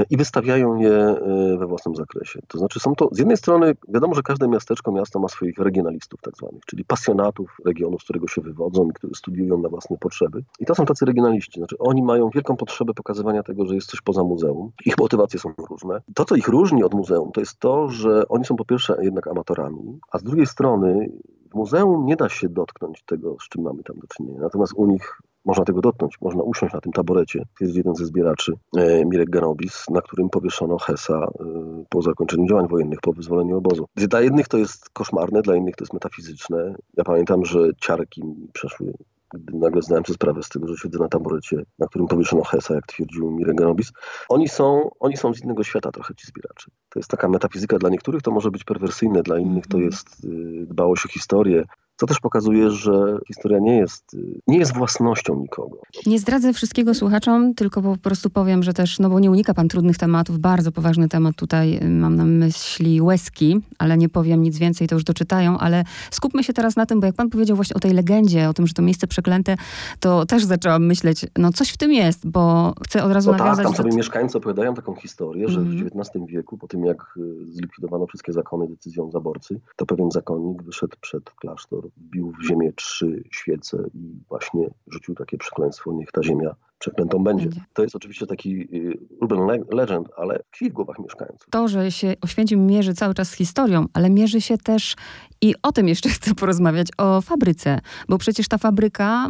i 0.09 0.17
wystawiają 0.17 0.75
je 0.75 0.93
e, 0.93 1.57
we 1.57 1.67
własnym 1.67 1.95
zakresie. 1.95 2.39
To 2.47 2.57
znaczy 2.57 2.79
są 2.79 2.95
to, 2.95 3.09
z 3.11 3.19
jednej 3.19 3.37
strony 3.37 3.75
wiadomo, 3.87 4.15
że 4.15 4.21
każde 4.21 4.47
miasteczko, 4.47 4.91
miasto 4.91 5.19
ma 5.19 5.27
swoich 5.27 5.57
regionalistów 5.57 6.21
tak 6.21 6.37
zwanych, 6.37 6.65
czyli 6.65 6.85
pasjonatów 6.85 7.57
regionu, 7.65 7.99
z 7.99 8.03
którego 8.03 8.27
się 8.27 8.41
wywodzą 8.41 8.89
i 8.89 8.93
którzy 8.93 9.15
studiują 9.15 9.57
na 9.57 9.69
własne 9.69 9.97
potrzeby. 9.97 10.43
I 10.59 10.65
to 10.65 10.75
są 10.75 10.85
tacy 10.85 11.05
regionaliści, 11.05 11.59
znaczy 11.59 11.75
oni 11.79 12.03
mają 12.03 12.29
wielką 12.29 12.55
potrzebę 12.55 12.93
pokazywania 12.93 13.43
tego, 13.43 13.65
że 13.65 13.75
jest 13.75 13.89
coś 13.89 14.01
poza 14.01 14.23
muzeum. 14.23 14.71
Ich 14.85 14.97
motywacje 14.97 15.39
są 15.39 15.53
różne. 15.69 16.01
To, 16.15 16.25
co 16.25 16.35
ich 16.35 16.47
różni 16.47 16.83
od 16.83 16.93
muzeum, 16.93 17.31
to 17.31 17.39
jest 17.39 17.59
to, 17.59 17.89
że 17.89 18.27
oni 18.27 18.45
są 18.45 18.55
po 18.55 18.65
pierwsze 18.65 18.97
jednak 19.01 19.27
amatorami, 19.27 19.99
a 20.11 20.19
z 20.19 20.23
drugiej 20.23 20.45
strony 20.45 21.11
w 21.51 21.55
muzeum 21.55 22.05
nie 22.05 22.15
da 22.15 22.29
się 22.29 22.49
dotknąć 22.49 23.03
tego, 23.03 23.37
z 23.41 23.49
czym 23.49 23.61
mamy 23.61 23.83
tam 23.83 23.99
do 23.99 24.07
czynienia. 24.07 24.39
Natomiast 24.39 24.73
u 24.75 24.85
nich 24.85 25.21
można 25.45 25.65
tego 25.65 25.81
dotknąć, 25.81 26.15
można 26.21 26.43
usiąść 26.43 26.73
na 26.73 26.81
tym 26.81 26.91
taborecie. 26.91 27.45
Jest 27.61 27.75
jeden 27.75 27.95
ze 27.95 28.05
zbieraczy, 28.05 28.53
e, 28.77 29.05
Mirek 29.05 29.29
Ganobis, 29.29 29.89
na 29.89 30.01
którym 30.01 30.29
powieszono 30.29 30.77
Hesa 30.77 31.27
e, 31.39 31.43
po 31.89 32.01
zakończeniu 32.01 32.47
działań 32.47 32.67
wojennych, 32.67 32.99
po 33.01 33.13
wyzwoleniu 33.13 33.57
obozu. 33.57 33.85
Dla 33.95 34.21
jednych 34.21 34.47
to 34.47 34.57
jest 34.57 34.89
koszmarne, 34.89 35.41
dla 35.41 35.55
innych 35.55 35.75
to 35.75 35.83
jest 35.83 35.93
metafizyczne. 35.93 36.75
Ja 36.97 37.03
pamiętam, 37.03 37.45
że 37.45 37.59
ciarki 37.77 38.25
mi 38.25 38.47
przeszły 38.53 38.93
gdy 39.33 39.57
nagle 39.57 39.81
zdałem 39.81 40.05
sobie 40.05 40.15
sprawę 40.15 40.43
z 40.43 40.49
tego, 40.49 40.67
że 40.67 40.77
siedzę 40.77 40.99
na 40.99 41.07
taborecie, 41.07 41.57
na 41.79 41.87
którym 41.87 42.07
powieszono 42.07 42.43
Hesa, 42.43 42.75
jak 42.75 42.87
twierdził 42.87 43.31
Mirek 43.31 43.55
Ganobis. 43.55 43.91
Oni 44.29 44.49
są, 44.49 44.89
oni 44.99 45.17
są 45.17 45.33
z 45.33 45.43
innego 45.43 45.63
świata 45.63 45.91
trochę 45.91 46.15
ci 46.15 46.27
zbieracze. 46.27 46.71
To 46.89 46.99
jest 46.99 47.09
taka 47.09 47.27
metafizyka 47.27 47.77
dla 47.77 47.89
niektórych, 47.89 48.21
to 48.21 48.31
może 48.31 48.51
być 48.51 48.63
perwersyjne, 48.63 49.23
dla 49.23 49.39
innych 49.39 49.67
to 49.67 49.77
mhm. 49.77 49.85
jest 49.85 50.25
y, 50.25 50.65
dbałość 50.65 51.05
o 51.05 51.09
historię, 51.09 51.63
co 52.01 52.07
też 52.07 52.19
pokazuje, 52.19 52.71
że 52.71 53.17
historia 53.27 53.59
nie 53.59 53.77
jest, 53.77 54.17
nie 54.47 54.57
jest 54.57 54.73
własnością 54.73 55.39
nikogo. 55.39 55.77
Nie 56.05 56.19
zdradzę 56.19 56.53
wszystkiego 56.53 56.93
słuchaczom, 56.93 57.53
tylko 57.53 57.81
po 57.81 57.97
prostu 57.97 58.29
powiem, 58.29 58.63
że 58.63 58.73
też, 58.73 58.99
no 58.99 59.09
bo 59.09 59.19
nie 59.19 59.31
unika 59.31 59.53
pan 59.53 59.67
trudnych 59.67 59.97
tematów, 59.97 60.39
bardzo 60.39 60.71
poważny 60.71 61.09
temat 61.09 61.35
tutaj, 61.35 61.79
y, 61.83 61.89
mam 61.89 62.15
na 62.15 62.25
myśli 62.25 63.01
łezki, 63.01 63.59
ale 63.77 63.97
nie 63.97 64.09
powiem 64.09 64.41
nic 64.41 64.57
więcej, 64.57 64.87
to 64.87 64.95
już 64.95 65.03
doczytają, 65.03 65.57
ale 65.57 65.83
skupmy 66.11 66.43
się 66.43 66.53
teraz 66.53 66.75
na 66.75 66.85
tym, 66.85 66.99
bo 66.99 67.05
jak 67.05 67.15
pan 67.15 67.29
powiedział 67.29 67.55
właśnie 67.55 67.75
o 67.75 67.79
tej 67.79 67.93
legendzie, 67.93 68.49
o 68.49 68.53
tym, 68.53 68.67
że 68.67 68.73
to 68.73 68.81
miejsce 68.81 69.07
przeklęte, 69.07 69.55
to 69.99 70.25
też 70.25 70.45
zaczęłam 70.45 70.85
myśleć, 70.85 71.25
no 71.37 71.51
coś 71.51 71.69
w 71.69 71.77
tym 71.77 71.91
jest, 71.91 72.27
bo 72.27 72.73
chcę 72.83 73.03
od 73.03 73.11
razu 73.11 73.31
no 73.31 73.37
nawiązać... 73.37 73.65
Tak, 73.65 73.75
tam 73.75 73.85
sobie 73.85 73.97
mieszkańcy 73.97 74.37
opowiadają 74.37 74.73
taką 74.73 74.95
historię, 74.95 75.49
że 75.49 75.59
mm 75.59 75.71
w 75.71 75.81
XIX 75.81 76.15
mhm. 76.15 76.25
wieku, 76.25 76.57
po 76.57 76.67
tym 76.67 76.85
jak 76.85 77.17
y, 77.17 77.53
zlikwidowano 77.53 78.07
wszystkie 78.07 78.33
zakony 78.33 78.67
decyzją 78.67 79.11
zaborcy, 79.11 79.59
to 79.75 79.85
pewien 79.85 80.11
zakonnik 80.11 80.63
wyszedł 80.63 80.97
przed 81.01 81.29
klasztor 81.29 81.90
wbił 81.97 82.33
w 82.41 82.47
ziemię 82.47 82.73
trzy 82.75 83.23
świece 83.31 83.83
i 83.93 84.19
właśnie 84.29 84.69
rzucił 84.87 85.15
takie 85.15 85.37
przekleństwo, 85.37 85.93
niech 85.93 86.11
ta 86.11 86.23
ziemia 86.23 86.55
przeklętą 86.81 87.23
będzie. 87.23 87.45
będzie. 87.45 87.61
To 87.73 87.83
jest 87.83 87.95
oczywiście 87.95 88.27
taki 88.27 88.61
y, 88.75 88.97
urban 89.21 89.63
legend, 89.71 90.09
ale 90.17 90.39
tkwi 90.39 90.69
w 90.69 90.73
głowach 90.73 90.99
mieszkańców. 90.99 91.47
To, 91.49 91.67
że 91.67 91.91
się 91.91 92.13
Oświęcim 92.21 92.65
mierzy 92.65 92.93
cały 92.93 93.13
czas 93.13 93.29
z 93.29 93.33
historią, 93.33 93.85
ale 93.93 94.09
mierzy 94.09 94.41
się 94.41 94.57
też 94.57 94.95
i 95.41 95.55
o 95.63 95.71
tym 95.71 95.87
jeszcze 95.87 96.09
chcę 96.19 96.35
porozmawiać, 96.35 96.87
o 96.97 97.21
fabryce, 97.21 97.79
bo 98.09 98.17
przecież 98.17 98.47
ta 98.47 98.57
fabryka 98.57 99.27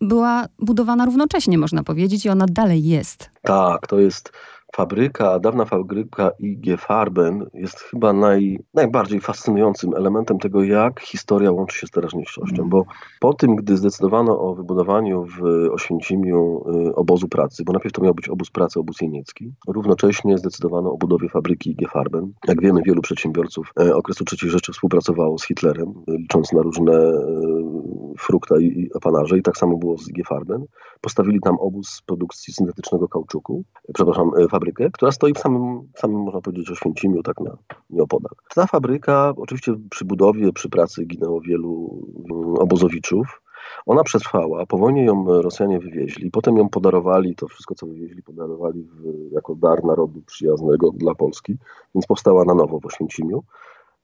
była 0.00 0.46
budowana 0.58 1.04
równocześnie, 1.04 1.58
można 1.58 1.82
powiedzieć, 1.82 2.26
i 2.26 2.28
ona 2.28 2.46
dalej 2.50 2.84
jest. 2.84 3.30
Tak, 3.42 3.86
to 3.86 4.00
jest 4.00 4.32
fabryka, 4.76 5.38
dawna 5.38 5.64
fabryka 5.64 6.30
IG 6.38 6.80
Farben 6.80 7.46
jest 7.54 7.80
chyba 7.80 8.12
naj, 8.12 8.58
najbardziej 8.74 9.20
fascynującym 9.20 9.94
elementem 9.94 10.38
tego, 10.38 10.62
jak 10.62 11.00
historia 11.00 11.52
łączy 11.52 11.78
się 11.78 11.86
z 11.86 11.90
teraźniejszością, 11.90 12.68
bo 12.68 12.84
po 13.20 13.34
tym, 13.34 13.56
gdy 13.56 13.76
zdecydowano 13.76 14.40
o 14.40 14.54
wybudowaniu 14.54 15.24
w 15.24 15.42
Oświęcimiu 15.72 16.64
y, 16.88 16.94
obozu 16.94 17.28
pracy, 17.28 17.64
bo 17.64 17.72
najpierw 17.72 17.94
to 17.94 18.02
miał 18.02 18.14
być 18.14 18.28
obóz 18.28 18.50
pracy, 18.50 18.80
obóz 18.80 19.00
jeniecki, 19.00 19.52
równocześnie 19.68 20.38
zdecydowano 20.38 20.92
o 20.92 20.96
budowie 20.96 21.28
fabryki 21.28 21.70
IG 21.70 21.90
Farben. 21.90 22.32
Jak 22.48 22.62
wiemy, 22.62 22.80
wielu 22.86 23.02
przedsiębiorców 23.02 23.72
e, 23.80 23.94
okresu 23.94 24.24
III 24.32 24.50
Rzeczy 24.50 24.72
współpracowało 24.72 25.38
z 25.38 25.46
Hitlerem, 25.46 25.94
licząc 26.08 26.52
na 26.52 26.62
różne 26.62 26.92
frukta 28.18 28.60
i 28.60 28.90
apanarze 28.94 29.38
i 29.38 29.42
tak 29.42 29.56
samo 29.56 29.76
było 29.76 29.98
z 29.98 30.08
IG. 30.08 30.26
Postawili 31.00 31.40
tam 31.40 31.56
obóz 31.58 32.02
produkcji 32.06 32.54
syntetycznego 32.54 33.08
kauczuku, 33.08 33.64
przepraszam, 33.94 34.30
fabryki 34.50 34.70
fabrykę, 34.70 34.90
która 34.90 35.12
stoi 35.12 35.34
w 35.34 35.38
samym, 35.38 35.88
samym 35.96 36.20
można 36.20 36.40
powiedzieć, 36.40 36.70
Oświęcimiu, 36.70 37.22
tak 37.22 37.40
na 37.40 37.56
nieopodal. 37.90 38.32
Ta 38.54 38.66
fabryka, 38.66 39.32
oczywiście 39.36 39.74
przy 39.90 40.04
budowie, 40.04 40.52
przy 40.52 40.68
pracy 40.68 41.04
ginęło 41.06 41.40
wielu 41.40 42.02
mm, 42.30 42.54
obozowiczów. 42.54 43.42
Ona 43.86 44.02
przetrwała, 44.02 44.66
po 44.66 44.78
wojnie 44.78 45.04
ją 45.04 45.42
Rosjanie 45.42 45.78
wywieźli, 45.78 46.30
potem 46.30 46.56
ją 46.56 46.68
podarowali, 46.68 47.34
to 47.34 47.48
wszystko 47.48 47.74
co 47.74 47.86
wywieźli 47.86 48.22
podarowali 48.22 48.82
w, 48.82 49.32
jako 49.32 49.54
dar 49.54 49.84
narodu 49.84 50.22
przyjaznego 50.22 50.90
dla 50.90 51.14
Polski, 51.14 51.56
więc 51.94 52.06
powstała 52.06 52.44
na 52.44 52.54
nowo 52.54 52.80
w 52.80 52.86
Oświęcimiu, 52.86 53.42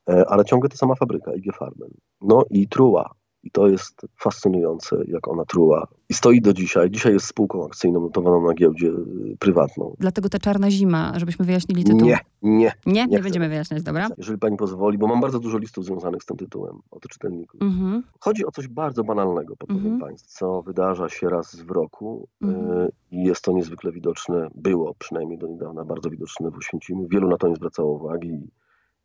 e, 0.09 0.25
ale 0.29 0.45
ciągle 0.45 0.71
ta 0.71 0.77
sama 0.77 0.95
fabryka, 0.95 1.35
IG 1.35 1.57
Farben. 1.57 1.91
No 2.21 2.45
i 2.51 2.69
truła, 2.69 3.11
i 3.43 3.51
to 3.51 3.69
jest 3.69 4.07
fascynujące, 4.17 4.97
jak 5.09 5.29
ona 5.29 5.45
truła. 5.45 5.87
I 6.09 6.15
stoi 6.15 6.41
do 6.41 6.53
dzisiaj. 6.53 6.91
Dzisiaj 6.91 7.13
jest 7.13 7.27
spółką 7.27 7.67
akcyjną 7.67 8.01
notowaną 8.01 8.47
na 8.47 8.55
giełdzie 8.55 8.89
y, 8.89 9.37
prywatną. 9.39 9.97
Dlatego 9.99 10.29
ta 10.29 10.39
czarna 10.39 10.71
zima, 10.71 11.13
żebyśmy 11.17 11.45
wyjaśnili 11.45 11.85
tytuł. 11.85 12.01
Nie, 12.01 12.19
nie. 12.43 12.57
Nie? 12.57 12.73
Nie, 12.87 13.07
nie 13.07 13.19
będziemy 13.19 13.49
wyjaśniać, 13.49 13.83
dobra? 13.83 14.09
Jeżeli 14.19 14.39
pani 14.39 14.57
pozwoli, 14.57 14.99
bo 14.99 15.07
mam 15.07 15.21
bardzo 15.21 15.41
dużo 15.41 15.59
listów 15.59 15.85
związanych 15.85 16.23
z 16.23 16.27
tym 16.27 16.37
tytułem 16.37 16.81
od 16.91 17.03
czytelników. 17.03 17.63
Mhm. 17.63 18.03
Chodzi 18.21 18.47
o 18.47 18.51
coś 18.51 18.69
bardzo 18.69 19.05
banalnego, 19.05 19.57
powiem 19.57 19.77
mhm. 19.77 20.01
państwu, 20.01 20.31
co 20.39 20.63
wydarza 20.63 21.09
się 21.09 21.29
raz 21.29 21.57
w 21.57 21.71
roku 21.71 22.29
mhm. 22.43 22.71
y, 22.71 22.93
i 23.11 23.25
jest 23.25 23.43
to 23.43 23.53
niezwykle 23.53 23.93
widoczne. 23.93 24.49
Było 24.55 24.95
przynajmniej 24.95 25.39
do 25.39 25.47
niedawna 25.47 25.85
bardzo 25.85 26.11
widoczne 26.11 26.51
w 26.51 26.57
Oświęcimiu. 26.57 27.09
Wielu 27.09 27.29
na 27.29 27.37
to 27.37 27.49
nie 27.49 27.57
zwracało 27.57 27.93
uwagi 27.93 28.29
i 28.29 28.49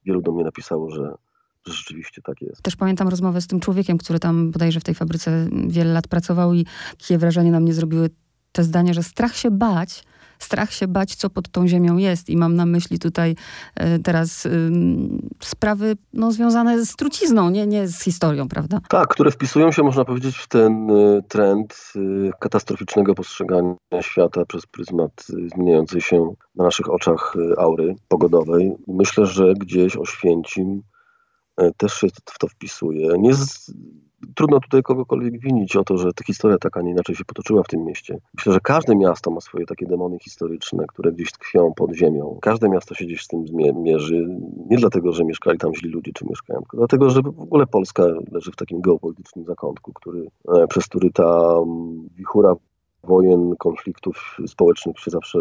wielu 0.05 0.21
do 0.21 0.31
mnie 0.31 0.43
napisało, 0.43 0.89
że 0.89 1.15
rzeczywiście 1.67 2.21
tak 2.21 2.41
jest. 2.41 2.61
Też 2.61 2.75
pamiętam 2.75 3.07
rozmowę 3.07 3.41
z 3.41 3.47
tym 3.47 3.59
człowiekiem, 3.59 3.97
który 3.97 4.19
tam 4.19 4.51
bodajże 4.51 4.79
w 4.79 4.83
tej 4.83 4.95
fabryce 4.95 5.49
wiele 5.67 5.93
lat 5.93 6.07
pracował 6.07 6.53
i 6.53 6.65
jakie 6.91 7.17
wrażenie 7.17 7.51
na 7.51 7.59
mnie 7.59 7.73
zrobiły 7.73 8.09
te 8.51 8.63
zdania, 8.63 8.93
że 8.93 9.03
strach 9.03 9.35
się 9.35 9.51
bać, 9.51 10.03
strach 10.39 10.73
się 10.73 10.87
bać, 10.87 11.15
co 11.15 11.29
pod 11.29 11.49
tą 11.49 11.67
ziemią 11.67 11.97
jest. 11.97 12.29
I 12.29 12.37
mam 12.37 12.55
na 12.55 12.65
myśli 12.65 12.99
tutaj 12.99 13.35
e, 13.75 13.99
teraz 13.99 14.45
y, 14.45 14.71
sprawy 15.39 15.97
no, 16.13 16.31
związane 16.31 16.85
z 16.85 16.95
trucizną, 16.95 17.49
nie, 17.49 17.67
nie 17.67 17.87
z 17.87 18.01
historią, 18.01 18.47
prawda? 18.47 18.79
Tak, 18.89 19.07
które 19.07 19.31
wpisują 19.31 19.71
się, 19.71 19.83
można 19.83 20.05
powiedzieć, 20.05 20.37
w 20.37 20.47
ten 20.47 20.89
y, 20.89 21.23
trend 21.27 21.91
y, 21.95 22.31
katastroficznego 22.39 23.15
postrzegania 23.15 23.75
świata 24.01 24.45
przez 24.45 24.65
pryzmat 24.65 25.25
zmieniającej 25.55 26.01
się 26.01 26.33
na 26.55 26.63
naszych 26.63 26.89
oczach 26.89 27.35
aury 27.57 27.95
pogodowej. 28.07 28.71
Myślę, 28.87 29.25
że 29.25 29.53
gdzieś 29.53 29.97
Oświęcim 29.97 30.81
też 31.77 31.93
się 31.93 32.07
w 32.25 32.39
to 32.39 32.47
wpisuje. 32.47 33.07
Nie 33.17 33.33
z, 33.33 33.73
trudno 34.35 34.59
tutaj 34.59 34.83
kogokolwiek 34.83 35.39
winić 35.39 35.75
o 35.75 35.83
to, 35.83 35.97
że 35.97 36.13
ta 36.13 36.23
historia 36.23 36.57
tak, 36.57 36.77
a 36.77 36.81
nie 36.81 36.91
inaczej 36.91 37.15
się 37.15 37.25
potoczyła 37.25 37.63
w 37.63 37.67
tym 37.67 37.85
mieście. 37.85 38.17
Myślę, 38.37 38.53
że 38.53 38.59
każde 38.59 38.95
miasto 38.95 39.31
ma 39.31 39.41
swoje 39.41 39.65
takie 39.65 39.85
demony 39.85 40.19
historyczne, 40.19 40.85
które 40.87 41.11
gdzieś 41.11 41.31
tkwią 41.31 41.73
pod 41.73 41.95
ziemią. 41.95 42.37
Każde 42.41 42.69
miasto 42.69 42.95
się 42.95 43.05
gdzieś 43.05 43.23
z 43.23 43.27
tym 43.27 43.45
mierzy. 43.75 44.27
Nie 44.69 44.77
dlatego, 44.77 45.13
że 45.13 45.25
mieszkali 45.25 45.57
tam 45.57 45.75
źli 45.75 45.89
ludzie, 45.89 46.11
czy 46.13 46.25
mieszkają, 46.25 46.59
tylko 46.59 46.77
dlatego, 46.77 47.09
że 47.09 47.21
w 47.21 47.41
ogóle 47.41 47.67
Polska 47.67 48.03
leży 48.31 48.51
w 48.51 48.55
takim 48.55 48.81
geopolitycznym 48.81 49.45
zakątku, 49.45 49.93
który, 49.93 50.27
e, 50.55 50.67
przez 50.67 50.85
który 50.85 51.11
ta 51.11 51.55
mm, 51.63 52.09
wichura 52.15 52.55
wojen, 53.03 53.55
konfliktów 53.59 54.37
społecznych 54.47 54.99
się 54.99 55.11
zawsze 55.11 55.39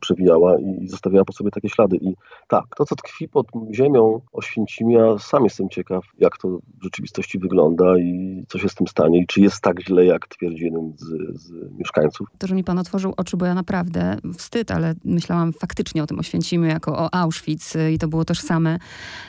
przewijała 0.00 0.58
i 0.58 0.88
zostawiała 0.88 1.24
po 1.24 1.32
sobie 1.32 1.50
takie 1.50 1.68
ślady. 1.68 1.96
I 1.96 2.14
tak, 2.48 2.64
to 2.76 2.84
co 2.84 2.96
tkwi 2.96 3.28
pod 3.28 3.46
ziemią 3.72 4.20
Oświęcimia, 4.32 5.18
sam 5.18 5.44
jestem 5.44 5.68
ciekaw, 5.68 6.04
jak 6.18 6.38
to 6.38 6.48
w 6.48 6.84
rzeczywistości 6.84 7.38
wygląda 7.38 7.98
i 7.98 8.44
co 8.48 8.58
się 8.58 8.68
z 8.68 8.74
tym 8.74 8.86
stanie 8.86 9.18
i 9.18 9.26
czy 9.26 9.40
jest 9.40 9.60
tak 9.60 9.82
źle, 9.82 10.04
jak 10.04 10.28
twierdzi 10.28 10.64
jeden 10.64 10.92
z, 10.96 11.04
z 11.40 11.52
mieszkańców. 11.78 12.28
To, 12.38 12.46
że 12.46 12.54
mi 12.54 12.64
pan 12.64 12.78
otworzył 12.78 13.14
oczy, 13.16 13.36
bo 13.36 13.46
ja 13.46 13.54
naprawdę 13.54 14.16
wstyd, 14.38 14.70
ale 14.70 14.94
myślałam 15.04 15.52
faktycznie 15.52 16.02
o 16.02 16.06
tym 16.06 16.18
Oświęcimiu 16.18 16.64
jako 16.64 16.98
o 16.98 17.14
Auschwitz 17.14 17.74
i 17.92 17.98
to 17.98 18.08
było 18.08 18.24
tożsame 18.24 18.78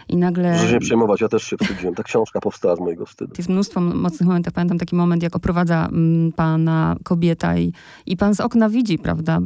i 0.10 0.18
nagle... 0.18 0.52
Proszę 0.52 0.70
się 0.70 0.80
przejmować, 0.80 1.22
ja 1.22 1.28
też 1.28 1.44
się 1.44 1.58
wstydziłem. 1.58 1.96
Ta 1.96 2.04
książka 2.04 2.40
powstała 2.42 2.76
z 2.76 2.80
mojego 2.80 3.06
wstydu. 3.06 3.34
Jest 3.38 3.50
mnóstwo 3.50 3.82
mocnych 3.82 4.28
momentów. 4.28 4.54
Pamiętam 4.54 4.78
taki 4.78 4.96
moment, 4.96 5.24
jak 5.24 5.36
oprowadza 5.36 5.88
mm, 5.92 6.32
pana 6.32 6.96
kobieta 7.04 7.55
i, 7.58 7.74
i 8.06 8.18
pan 8.18 8.36
z 8.36 8.40
okna 8.40 8.70
widzi, 8.70 8.98
prawda, 9.00 9.40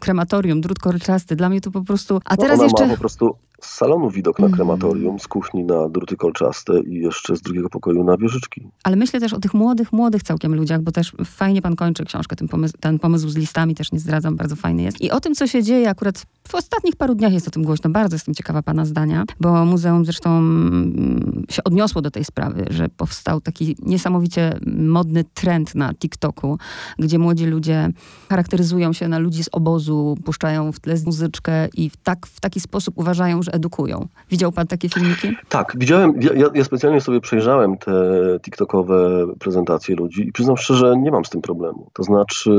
krematorium, 0.00 0.60
drut 0.60 0.78
kolczasty. 0.78 1.36
Dla 1.36 1.48
mnie 1.48 1.60
to 1.60 1.70
po 1.70 1.82
prostu... 1.82 2.20
A 2.24 2.36
teraz 2.36 2.58
no 2.58 2.64
jeszcze... 2.64 2.88
po 2.88 2.96
prostu 2.96 3.36
z 3.60 3.74
salonu 3.74 4.10
widok 4.10 4.38
na 4.38 4.48
krematorium, 4.48 5.20
z 5.20 5.28
kuchni 5.28 5.64
na 5.64 5.88
druty 5.88 6.16
kolczaste 6.16 6.80
i 6.80 6.94
jeszcze 6.94 7.36
z 7.36 7.42
drugiego 7.42 7.68
pokoju 7.68 8.04
na 8.04 8.16
wieżyczki. 8.16 8.68
Ale 8.82 8.96
myślę 8.96 9.20
też 9.20 9.32
o 9.32 9.40
tych 9.40 9.54
młodych, 9.54 9.92
młodych 9.92 10.22
całkiem 10.22 10.54
ludziach, 10.54 10.82
bo 10.82 10.92
też 10.92 11.12
fajnie 11.24 11.62
pan 11.62 11.76
kończy 11.76 12.04
książkę, 12.04 12.36
ten 12.36 12.48
pomysł, 12.48 12.74
ten 12.80 12.98
pomysł 12.98 13.28
z 13.28 13.36
listami 13.36 13.74
też 13.74 13.92
nie 13.92 13.98
zdradzam, 13.98 14.36
bardzo 14.36 14.56
fajny 14.56 14.82
jest. 14.82 15.00
I 15.00 15.10
o 15.10 15.20
tym, 15.20 15.34
co 15.34 15.46
się 15.46 15.62
dzieje 15.62 15.90
akurat 15.90 16.26
w 16.48 16.54
ostatnich 16.54 16.96
paru 16.96 17.14
dniach 17.14 17.32
jest 17.32 17.48
o 17.48 17.50
tym 17.50 17.62
głośno. 17.62 17.90
Bardzo 17.90 18.14
jestem 18.14 18.34
ciekawa 18.34 18.62
pana 18.62 18.84
zdania, 18.84 19.24
bo 19.40 19.64
muzeum 19.64 20.04
zresztą 20.04 20.38
mm, 20.38 21.44
się 21.50 21.64
odniosło 21.64 22.02
do 22.02 22.10
tej 22.10 22.24
sprawy, 22.24 22.64
że 22.70 22.88
powstał 22.88 23.40
taki 23.40 23.76
niesamowicie 23.82 24.58
modny 24.66 25.24
trend 25.34 25.74
na 25.74 25.94
TikToku, 25.94 26.58
gdzie 26.98 27.18
młodzi 27.18 27.46
ludzie 27.46 27.88
charakteryzują 28.28 28.92
się 28.92 29.08
na 29.08 29.18
ludzi 29.18 29.44
z 29.44 29.48
obozu, 29.52 30.16
puszczają 30.24 30.72
w 30.72 30.80
tle 30.80 30.94
muzyczkę 31.06 31.68
i 31.76 31.90
w, 31.90 31.96
tak, 31.96 32.26
w 32.26 32.40
taki 32.40 32.60
sposób 32.60 32.98
uważają, 32.98 33.42
edukują. 33.52 34.08
Widział 34.30 34.52
pan 34.52 34.66
takie 34.66 34.88
filmiki? 34.88 35.36
Tak, 35.48 35.72
widziałem. 35.76 36.14
Ja, 36.20 36.50
ja 36.54 36.64
specjalnie 36.64 37.00
sobie 37.00 37.20
przejrzałem 37.20 37.78
te 37.78 37.92
TikTokowe 38.40 39.26
prezentacje 39.38 39.96
ludzi 39.96 40.28
i 40.28 40.32
przyznam 40.32 40.56
szczerze, 40.56 40.94
nie 40.96 41.10
mam 41.10 41.24
z 41.24 41.30
tym 41.30 41.42
problemu. 41.42 41.90
To 41.92 42.02
znaczy, 42.02 42.50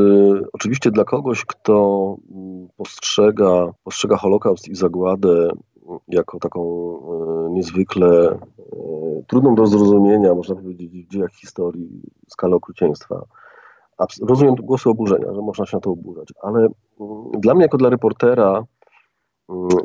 oczywiście 0.53 0.91
dla 0.91 1.03
kogoś, 1.03 1.45
kto 1.45 2.15
mm, 2.31 2.67
postrzega, 2.77 3.67
postrzega 3.83 4.17
Holokaust 4.17 4.67
i 4.67 4.75
zagładę 4.75 5.49
mm, 5.87 5.99
jako 6.07 6.39
taką 6.39 6.61
e, 7.47 7.51
niezwykle 7.51 8.07
e, 8.27 8.37
trudną 9.27 9.55
do 9.55 9.67
zrozumienia, 9.67 10.35
można 10.35 10.55
powiedzieć, 10.55 10.91
w 10.91 11.11
dziejach 11.11 11.31
historii 11.31 12.01
skalę 12.27 12.55
okrucieństwa. 12.55 13.25
Rozumiem 14.21 14.55
głosy 14.55 14.89
oburzenia, 14.89 15.33
że 15.33 15.41
można 15.41 15.65
się 15.65 15.77
na 15.77 15.81
to 15.81 15.91
oburzać, 15.91 16.27
ale 16.41 16.59
mm, 16.59 16.71
dla 17.39 17.53
mnie, 17.53 17.63
jako 17.63 17.77
dla 17.77 17.89
reportera, 17.89 18.63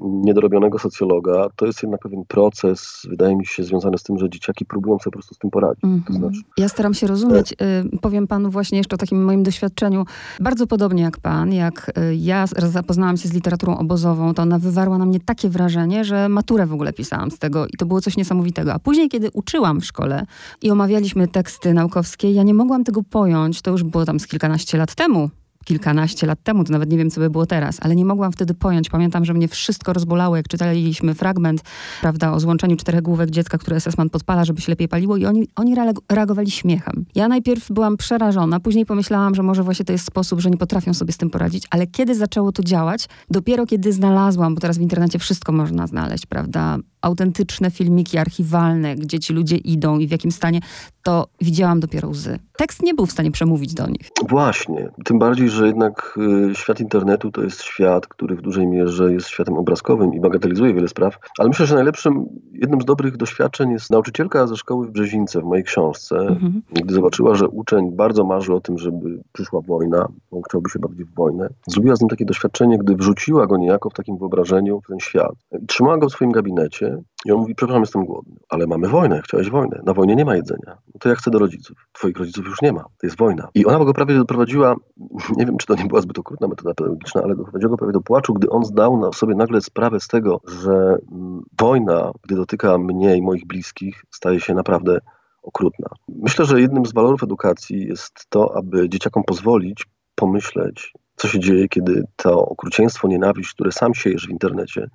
niedorobionego 0.02 0.78
socjologa, 0.78 1.48
to 1.56 1.66
jest 1.66 1.82
jednak 1.82 2.00
pewien 2.00 2.24
proces, 2.28 3.02
wydaje 3.10 3.36
mi 3.36 3.46
się, 3.46 3.64
związany 3.64 3.98
z 3.98 4.02
tym, 4.02 4.18
że 4.18 4.30
dzieciaki 4.30 4.64
próbują 4.64 4.98
sobie 4.98 5.04
po 5.04 5.10
prostu 5.10 5.34
z 5.34 5.38
tym 5.38 5.50
poradzić. 5.50 5.84
Mm 5.84 6.00
-hmm. 6.00 6.06
to 6.06 6.12
znaczy, 6.12 6.40
ja 6.58 6.68
staram 6.68 6.94
się 6.94 7.06
rozumieć. 7.06 7.52
Y, 7.52 7.98
powiem 7.98 8.26
panu 8.26 8.50
właśnie 8.50 8.78
jeszcze 8.78 8.94
o 8.94 8.98
takim 8.98 9.24
moim 9.24 9.42
doświadczeniu. 9.42 10.04
Bardzo 10.40 10.66
podobnie 10.66 11.02
jak 11.02 11.18
pan, 11.18 11.52
jak 11.52 11.92
y, 11.98 12.16
ja 12.16 12.46
zapoznałam 12.46 13.16
się 13.16 13.28
z 13.28 13.32
literaturą 13.32 13.78
obozową, 13.78 14.34
to 14.34 14.42
ona 14.42 14.58
wywarła 14.58 14.98
na 14.98 15.06
mnie 15.06 15.20
takie 15.20 15.48
wrażenie, 15.48 16.04
że 16.04 16.28
maturę 16.28 16.66
w 16.66 16.72
ogóle 16.72 16.92
pisałam 16.92 17.30
z 17.30 17.38
tego 17.38 17.66
i 17.66 17.76
to 17.78 17.86
było 17.86 18.00
coś 18.00 18.16
niesamowitego. 18.16 18.74
A 18.74 18.78
później, 18.78 19.08
kiedy 19.08 19.30
uczyłam 19.32 19.80
w 19.80 19.84
szkole 19.84 20.26
i 20.62 20.70
omawialiśmy 20.70 21.28
teksty 21.28 21.74
naukowskie, 21.74 22.32
ja 22.32 22.42
nie 22.42 22.54
mogłam 22.54 22.84
tego 22.84 23.02
pojąć, 23.02 23.62
to 23.62 23.70
już 23.70 23.82
było 23.82 24.04
tam 24.04 24.20
z 24.20 24.26
kilkanaście 24.26 24.78
lat 24.78 24.94
temu, 24.94 25.30
kilkanaście 25.64 26.26
lat 26.26 26.42
temu, 26.42 26.64
to 26.64 26.72
nawet 26.72 26.90
nie 26.90 26.98
wiem, 26.98 27.10
co 27.10 27.20
by 27.20 27.30
było 27.30 27.46
teraz, 27.46 27.78
ale 27.80 27.96
nie 27.96 28.04
mogłam 28.04 28.32
wtedy 28.32 28.54
pojąć. 28.54 28.90
Pamiętam, 28.90 29.24
że 29.24 29.34
mnie 29.34 29.48
wszystko 29.48 29.92
rozbolało, 29.92 30.36
jak 30.36 30.48
czytaliśmy 30.48 31.14
fragment, 31.14 31.62
prawda, 32.00 32.32
o 32.32 32.40
złączeniu 32.40 32.76
czterech 32.76 33.02
główek 33.02 33.30
dziecka, 33.30 33.58
które 33.58 33.80
SS-man 33.80 34.10
podpala, 34.10 34.44
żeby 34.44 34.60
się 34.60 34.72
lepiej 34.72 34.88
paliło 34.88 35.16
i 35.16 35.26
oni, 35.26 35.48
oni 35.56 35.74
reagowali 36.08 36.50
śmiechem. 36.50 37.04
Ja 37.14 37.28
najpierw 37.28 37.72
byłam 37.72 37.96
przerażona, 37.96 38.60
później 38.60 38.86
pomyślałam, 38.86 39.34
że 39.34 39.42
może 39.42 39.62
właśnie 39.62 39.84
to 39.84 39.92
jest 39.92 40.06
sposób, 40.06 40.40
że 40.40 40.50
nie 40.50 40.56
potrafią 40.56 40.94
sobie 40.94 41.12
z 41.12 41.16
tym 41.16 41.30
poradzić, 41.30 41.66
ale 41.70 41.86
kiedy 41.86 42.14
zaczęło 42.14 42.52
to 42.52 42.62
działać? 42.62 43.08
Dopiero 43.30 43.66
kiedy 43.66 43.92
znalazłam, 43.92 44.54
bo 44.54 44.60
teraz 44.60 44.78
w 44.78 44.80
internecie 44.80 45.18
wszystko 45.18 45.52
można 45.52 45.86
znaleźć, 45.86 46.26
prawda, 46.26 46.78
autentyczne 47.02 47.70
filmiki 47.70 48.18
archiwalne, 48.18 48.96
gdzie 48.96 49.18
ci 49.18 49.32
ludzie 49.32 49.56
idą 49.56 49.98
i 49.98 50.06
w 50.06 50.10
jakim 50.10 50.32
stanie, 50.32 50.60
to 51.02 51.26
widziałam 51.40 51.80
dopiero 51.80 52.08
łzy. 52.08 52.38
Tekst 52.56 52.82
nie 52.82 52.94
był 52.94 53.06
w 53.06 53.12
stanie 53.12 53.30
przemówić 53.30 53.74
do 53.74 53.86
nich. 53.86 54.08
Właśnie. 54.28 54.90
Tym 55.04 55.18
bardziej, 55.18 55.50
że 55.50 55.66
jednak 55.66 56.18
y, 56.50 56.54
świat 56.54 56.80
internetu 56.80 57.30
to 57.30 57.42
jest 57.42 57.62
świat, 57.62 58.06
który 58.06 58.36
w 58.36 58.42
dużej 58.42 58.66
mierze 58.66 59.12
jest 59.12 59.28
światem 59.28 59.56
obrazkowym 59.56 60.14
i 60.14 60.20
bagatelizuje 60.20 60.74
wiele 60.74 60.88
spraw. 60.88 61.18
Ale 61.38 61.48
myślę, 61.48 61.66
że 61.66 61.74
najlepszym, 61.74 62.26
jednym 62.52 62.80
z 62.80 62.84
dobrych 62.84 63.16
doświadczeń 63.16 63.70
jest 63.70 63.90
nauczycielka 63.90 64.46
ze 64.46 64.56
szkoły 64.56 64.86
w 64.86 64.90
Brzezińce 64.90 65.40
w 65.40 65.44
mojej 65.44 65.64
książce. 65.64 66.16
Mhm. 66.16 66.62
Gdy 66.72 66.94
zobaczyła, 66.94 67.34
że 67.34 67.48
uczeń 67.48 67.92
bardzo 67.92 68.24
marzy 68.24 68.54
o 68.54 68.60
tym, 68.60 68.78
żeby 68.78 69.22
przyszła 69.32 69.60
wojna, 69.60 70.08
on 70.30 70.42
chciałby 70.42 70.70
się 70.70 70.78
bawić 70.78 71.04
w 71.04 71.14
wojnę, 71.14 71.48
zrobiła 71.66 71.96
z 71.96 72.00
nim 72.00 72.08
takie 72.08 72.24
doświadczenie, 72.24 72.78
gdy 72.78 72.94
wrzuciła 72.94 73.46
go 73.46 73.56
niejako 73.56 73.90
w 73.90 73.94
takim 73.94 74.18
wyobrażeniu 74.18 74.80
w 74.80 74.86
ten 74.86 75.00
świat. 75.00 75.34
I 75.62 75.66
trzymała 75.66 75.98
go 75.98 76.08
w 76.08 76.12
swoim 76.12 76.32
gabinecie 76.32 76.89
i 77.24 77.32
on 77.32 77.40
mówi, 77.40 77.54
przepraszam, 77.54 77.82
jestem 77.82 78.04
głodny. 78.04 78.36
Ale 78.48 78.66
mamy 78.66 78.88
wojnę, 78.88 79.20
chciałeś 79.24 79.50
wojnę. 79.50 79.80
Na 79.86 79.94
wojnie 79.94 80.16
nie 80.16 80.24
ma 80.24 80.36
jedzenia. 80.36 80.76
No 80.94 80.98
to 81.00 81.08
ja 81.08 81.14
chcę 81.14 81.30
do 81.30 81.38
rodziców. 81.38 81.76
Twoich 81.92 82.16
rodziców 82.16 82.46
już 82.46 82.62
nie 82.62 82.72
ma. 82.72 82.82
To 82.82 83.06
jest 83.06 83.16
wojna. 83.16 83.48
I 83.54 83.66
ona 83.66 83.84
go 83.84 83.94
prawie 83.94 84.14
doprowadziła, 84.14 84.74
nie 85.36 85.46
wiem, 85.46 85.56
czy 85.56 85.66
to 85.66 85.74
nie 85.74 85.84
była 85.84 86.00
zbyt 86.00 86.18
okrutna 86.18 86.48
metoda 86.48 86.74
pedagogiczna, 86.74 87.22
ale 87.22 87.36
doprowadziła 87.36 87.70
go 87.70 87.76
prawie 87.76 87.92
do 87.92 88.00
płaczu, 88.00 88.34
gdy 88.34 88.50
on 88.50 88.64
zdał 88.64 89.00
na 89.00 89.12
sobie 89.12 89.34
nagle 89.34 89.60
sprawę 89.60 90.00
z 90.00 90.08
tego, 90.08 90.40
że 90.62 90.96
mm, 91.12 91.42
wojna, 91.60 92.10
gdy 92.22 92.36
dotyka 92.36 92.78
mnie 92.78 93.16
i 93.16 93.22
moich 93.22 93.46
bliskich, 93.46 94.04
staje 94.10 94.40
się 94.40 94.54
naprawdę 94.54 94.98
okrutna. 95.42 95.88
Myślę, 96.08 96.44
że 96.44 96.60
jednym 96.60 96.86
z 96.86 96.92
walorów 96.92 97.22
edukacji 97.22 97.86
jest 97.86 98.26
to, 98.28 98.56
aby 98.56 98.88
dzieciakom 98.88 99.22
pozwolić 99.24 99.86
pomyśleć, 100.14 100.92
co 101.16 101.28
się 101.28 101.40
dzieje, 101.40 101.68
kiedy 101.68 102.04
to 102.16 102.46
okrucieństwo, 102.46 103.08
nienawiść, 103.08 103.52
które 103.52 103.72
sam 103.72 103.94
siejesz 103.94 104.26
w 104.26 104.30
internecie, 104.30 104.88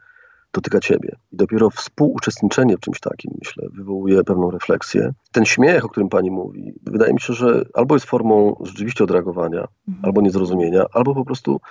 dotyka 0.55 0.79
ciebie. 0.79 1.15
I 1.31 1.37
dopiero 1.37 1.69
współuczestniczenie 1.69 2.77
w 2.77 2.79
czymś 2.79 2.99
takim, 2.99 3.31
myślę, 3.39 3.67
wywołuje 3.73 4.23
pewną 4.23 4.51
refleksję. 4.51 5.11
Ten 5.31 5.45
śmiech, 5.45 5.85
o 5.85 5.89
którym 5.89 6.09
pani 6.09 6.31
mówi, 6.31 6.73
wydaje 6.83 7.13
mi 7.13 7.21
się, 7.21 7.33
że 7.33 7.65
albo 7.73 7.95
jest 7.95 8.05
formą 8.05 8.55
rzeczywiście 8.63 9.03
odreagowania, 9.03 9.67
mhm. 9.87 10.05
albo 10.05 10.21
niezrozumienia, 10.21 10.85
albo 10.93 11.15
po 11.15 11.25
prostu 11.25 11.61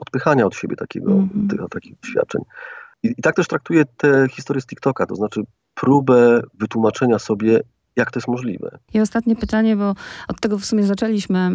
odpychania 0.00 0.46
od 0.46 0.54
siebie 0.54 0.76
takiego, 0.76 1.12
mhm. 1.12 1.48
tych, 1.48 1.60
takich 1.70 2.00
doświadczeń. 2.00 2.42
I, 3.02 3.14
I 3.18 3.22
tak 3.22 3.36
też 3.36 3.48
traktuję 3.48 3.84
tę 3.96 4.26
historię 4.30 4.60
z 4.60 4.66
TikToka, 4.66 5.06
to 5.06 5.14
znaczy 5.14 5.42
próbę 5.74 6.42
wytłumaczenia 6.54 7.18
sobie, 7.18 7.60
jak 7.98 8.10
to 8.10 8.18
jest 8.18 8.28
możliwe. 8.28 8.78
I 8.94 9.00
ostatnie 9.00 9.36
pytanie, 9.36 9.76
bo 9.76 9.94
od 10.28 10.40
tego 10.40 10.58
w 10.58 10.64
sumie 10.64 10.84
zaczęliśmy. 10.84 11.50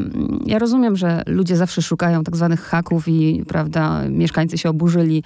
Ja 0.46 0.60
rozumiem, 0.60 0.96
że 0.96 1.24
ludzie 1.28 1.58
zawsze 1.58 1.82
szukają 1.82 2.24
tak 2.24 2.36
zwanych 2.36 2.62
haków 2.62 3.08
i, 3.08 3.44
prawda, 3.48 4.04
mieszkańcy 4.10 4.58
się 4.58 4.70
oburzyli, 4.70 5.24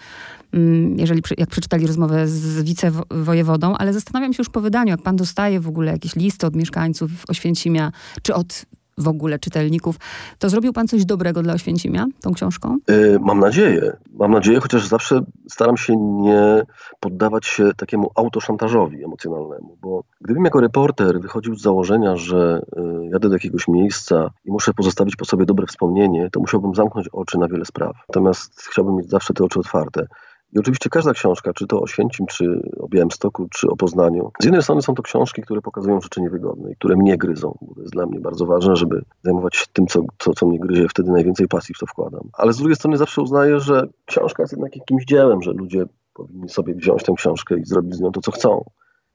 mm, 0.53 0.99
jeżeli, 0.99 1.21
jak 1.37 1.49
przeczytali 1.49 1.87
rozmowę 1.87 2.27
z 2.27 2.63
wicewojewodą, 2.63 3.75
ale 3.77 3.93
zastanawiam 3.93 4.33
się 4.33 4.37
już 4.41 4.49
po 4.49 4.61
wydaniu, 4.61 4.89
jak 4.89 5.01
pan 5.01 5.15
dostaje 5.15 5.59
w 5.59 5.67
ogóle 5.67 5.91
jakieś 5.91 6.15
listy 6.15 6.47
od 6.47 6.55
mieszkańców 6.55 7.11
Oświęcimia, 7.27 7.91
czy 8.21 8.33
od 8.33 8.65
w 8.97 9.07
ogóle 9.07 9.39
czytelników, 9.39 9.95
to 10.39 10.49
zrobił 10.49 10.73
pan 10.73 10.87
coś 10.87 11.05
dobrego 11.05 11.43
dla 11.43 11.53
Oświęcimia 11.53 12.05
tą 12.21 12.33
książką? 12.33 12.77
Yy, 12.87 13.19
mam 13.21 13.39
nadzieję. 13.39 13.97
Mam 14.13 14.31
nadzieję, 14.31 14.59
chociaż 14.59 14.87
zawsze 14.87 15.21
staram 15.49 15.77
się 15.77 15.95
nie 15.97 16.63
poddawać 16.99 17.45
się 17.45 17.71
takiemu 17.77 18.11
autoszantażowi 18.15 19.03
emocjonalnemu, 19.03 19.77
bo 19.81 20.03
gdybym 20.21 20.45
jako 20.45 20.61
reporter 20.61 21.21
wychodził 21.21 21.55
z 21.55 21.61
założenia, 21.61 22.15
że 22.15 22.61
yy, 22.75 23.09
jadę 23.11 23.29
do 23.29 23.35
jakiegoś 23.35 23.67
miejsca 23.67 24.29
i 24.45 24.51
muszę 24.51 24.73
pozostawić 24.73 25.15
po 25.15 25.25
sobie 25.25 25.45
dobre 25.45 25.67
wspomnienie, 25.67 26.29
to 26.31 26.39
musiałbym 26.39 26.75
zamknąć 26.75 27.07
oczy 27.11 27.37
na 27.37 27.47
wiele 27.47 27.65
spraw. 27.65 27.95
Natomiast 28.09 28.61
chciałbym 28.61 28.95
mieć 28.95 29.09
zawsze 29.09 29.33
te 29.33 29.43
oczy 29.43 29.59
otwarte. 29.59 30.07
I 30.53 30.59
oczywiście 30.59 30.89
każda 30.89 31.13
książka, 31.13 31.53
czy 31.53 31.67
to 31.67 31.81
o 31.81 31.87
Święcim, 31.87 32.25
czy 32.25 32.71
o 32.79 32.87
Białymstoku, 32.87 33.47
czy 33.49 33.67
o 33.69 33.75
Poznaniu, 33.75 34.31
z 34.39 34.45
jednej 34.45 34.63
strony 34.63 34.81
są 34.81 34.95
to 34.95 35.03
książki, 35.03 35.41
które 35.41 35.61
pokazują 35.61 36.01
rzeczy 36.01 36.21
niewygodne 36.21 36.71
i 36.71 36.75
które 36.75 36.95
mnie 36.95 37.17
gryzą, 37.17 37.57
bo 37.61 37.75
to 37.75 37.81
jest 37.81 37.93
dla 37.93 38.05
mnie 38.05 38.19
bardzo 38.19 38.45
ważne, 38.45 38.75
żeby 38.75 39.01
zajmować 39.23 39.55
się 39.55 39.65
tym, 39.73 39.87
co, 39.87 40.01
co, 40.17 40.33
co 40.33 40.45
mnie 40.45 40.59
gryzie, 40.59 40.89
wtedy 40.89 41.11
najwięcej 41.11 41.47
pasji 41.47 41.75
w 41.75 41.79
to 41.79 41.85
wkładam. 41.85 42.29
Ale 42.33 42.53
z 42.53 42.57
drugiej 42.57 42.75
strony 42.75 42.97
zawsze 42.97 43.21
uznaję, 43.21 43.59
że 43.59 43.87
książka 44.05 44.43
jest 44.43 44.53
jednak 44.53 44.75
jakimś 44.75 45.05
dziełem, 45.05 45.41
że 45.41 45.51
ludzie 45.51 45.85
powinni 46.13 46.49
sobie 46.49 46.75
wziąć 46.75 47.03
tę 47.03 47.13
książkę 47.17 47.59
i 47.59 47.65
zrobić 47.65 47.95
z 47.95 48.01
nią 48.01 48.11
to, 48.11 48.21
co 48.21 48.31
chcą. 48.31 48.63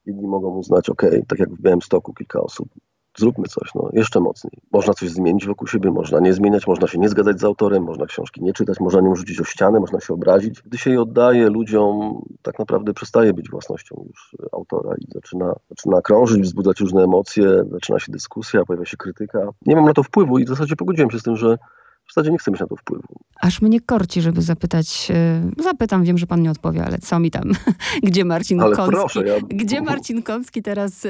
Inni 0.05 0.27
mogą 0.27 0.57
uznać, 0.57 0.89
ok, 0.89 1.01
tak 1.27 1.39
jak 1.39 1.49
w 1.49 1.61
Białymstoku 1.61 2.13
kilka 2.13 2.41
osób 2.41 2.69
zróbmy 3.17 3.47
coś, 3.47 3.75
no, 3.75 3.89
jeszcze 3.93 4.19
mocniej. 4.19 4.53
Można 4.71 4.93
coś 4.93 5.09
zmienić 5.09 5.45
wokół 5.45 5.67
siebie, 5.67 5.91
można 5.91 6.19
nie 6.19 6.33
zmieniać, 6.33 6.67
można 6.67 6.87
się 6.87 6.97
nie 6.97 7.09
zgadzać 7.09 7.39
z 7.39 7.43
autorem, 7.43 7.83
można 7.83 8.05
książki 8.05 8.43
nie 8.43 8.53
czytać, 8.53 8.79
można 8.79 9.01
nią 9.01 9.15
rzucić 9.15 9.41
o 9.41 9.43
ścianę, 9.43 9.79
można 9.79 9.99
się 9.99 10.13
obrazić. 10.13 10.61
Gdy 10.61 10.77
się 10.77 10.89
jej 10.89 10.99
oddaje 10.99 11.49
ludziom, 11.49 12.21
tak 12.41 12.59
naprawdę 12.59 12.93
przestaje 12.93 13.33
być 13.33 13.49
własnością 13.49 14.05
już 14.07 14.35
autora 14.51 14.95
i 14.97 15.05
zaczyna, 15.13 15.55
zaczyna 15.69 16.01
krążyć, 16.01 16.41
wzbudzać 16.41 16.79
różne 16.79 17.03
emocje, 17.03 17.63
zaczyna 17.71 17.99
się 17.99 18.11
dyskusja, 18.11 18.65
pojawia 18.65 18.85
się 18.85 18.97
krytyka. 18.97 19.39
Nie 19.65 19.75
mam 19.75 19.85
na 19.85 19.93
to 19.93 20.03
wpływu 20.03 20.39
i 20.39 20.45
w 20.45 20.49
zasadzie 20.49 20.75
pogodziłem 20.75 21.11
się 21.11 21.19
z 21.19 21.23
tym, 21.23 21.35
że 21.35 21.57
w 22.05 22.13
zasadzie 22.13 22.31
nie 22.31 22.37
chcę 22.37 22.51
mieć 22.51 22.59
na 22.59 22.67
to 22.67 22.75
wpływu. 22.75 23.19
Aż 23.41 23.61
mnie 23.61 23.81
korci, 23.81 24.21
żeby 24.21 24.41
zapytać, 24.41 25.11
e, 25.11 25.63
zapytam, 25.63 26.03
wiem, 26.03 26.17
że 26.17 26.27
pan 26.27 26.41
nie 26.41 26.51
odpowie, 26.51 26.85
ale 26.85 26.97
co 26.97 27.19
mi 27.19 27.31
tam, 27.31 27.43
gdzie 28.03 28.25
Marcin 28.25 28.61
Ale 28.61 28.75
Kącki, 28.75 28.95
proszę, 28.95 29.27
ja- 29.27 29.39
gdzie 29.49 29.81
Marcin 29.81 30.23
Kącki 30.23 30.61
teraz 30.61 31.05
e, 31.05 31.09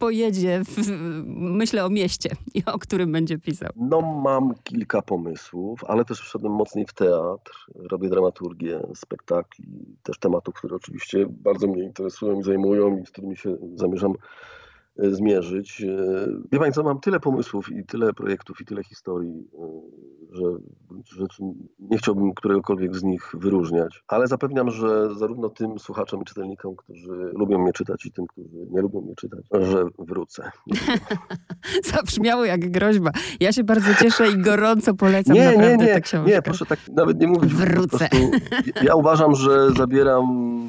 pojedzie, 0.00 0.62
w, 0.64 0.88
myślę 1.26 1.84
o 1.84 1.90
mieście, 1.90 2.30
i 2.54 2.62
o 2.66 2.78
którym 2.78 3.12
będzie 3.12 3.38
pisał. 3.38 3.70
No 3.76 4.00
mam 4.00 4.54
kilka 4.64 5.02
pomysłów, 5.02 5.84
ale 5.88 6.04
też 6.04 6.20
wszedłem 6.20 6.52
mocniej 6.52 6.86
w 6.86 6.92
teatr, 6.92 7.66
robię 7.74 8.08
dramaturgię, 8.08 8.80
spektakli, 8.94 9.96
też 10.02 10.18
tematów, 10.18 10.54
które 10.54 10.76
oczywiście 10.76 11.26
bardzo 11.28 11.66
mnie 11.66 11.82
interesują 11.84 12.40
i 12.40 12.42
zajmują 12.42 12.98
i 12.98 13.06
z 13.06 13.10
którymi 13.10 13.36
się 13.36 13.56
zamierzam 13.76 14.14
zmierzyć. 14.96 15.82
E, 15.82 16.26
Wie 16.52 16.58
Pani 16.58 16.72
co, 16.72 16.82
mam 16.82 17.00
tyle 17.00 17.20
pomysłów 17.20 17.72
i 17.72 17.84
tyle 17.86 18.12
projektów 18.12 18.60
i 18.60 18.64
tyle 18.64 18.84
historii, 18.84 19.48
e, 19.58 19.82
że 21.04 21.26
nie 21.78 21.98
chciałbym 21.98 22.34
któregokolwiek 22.34 22.96
z 22.96 23.02
nich 23.02 23.32
wyróżniać, 23.34 24.04
ale 24.08 24.26
zapewniam, 24.26 24.70
że 24.70 25.14
zarówno 25.14 25.48
tym 25.48 25.78
słuchaczom 25.78 26.22
i 26.22 26.24
czytelnikom, 26.24 26.76
którzy 26.76 27.30
lubią 27.34 27.58
mnie 27.58 27.72
czytać 27.72 28.06
i 28.06 28.12
tym, 28.12 28.26
którzy 28.26 28.66
nie 28.70 28.82
lubią 28.82 29.00
mnie 29.00 29.14
czytać, 29.14 29.40
że 29.60 29.84
wrócę. 29.98 30.50
Zabrzmiało 31.94 32.44
jak 32.44 32.70
groźba. 32.70 33.10
Ja 33.40 33.52
się 33.52 33.64
bardzo 33.64 33.94
cieszę 33.94 34.28
i 34.28 34.38
gorąco 34.42 34.94
polecam 34.94 35.34
Nie, 35.36 35.44
naprawdę 35.44 35.76
nie, 35.76 35.86
tę 35.86 35.94
nie, 35.94 36.00
książkę. 36.00 36.30
nie, 36.30 36.42
proszę 36.42 36.66
tak 36.66 36.78
nawet 36.88 37.20
nie 37.20 37.26
mówić. 37.26 37.54
Wrócę. 37.54 38.08
ja 38.82 38.94
uważam, 38.94 39.34
że 39.34 39.70
zabieram, 39.70 40.26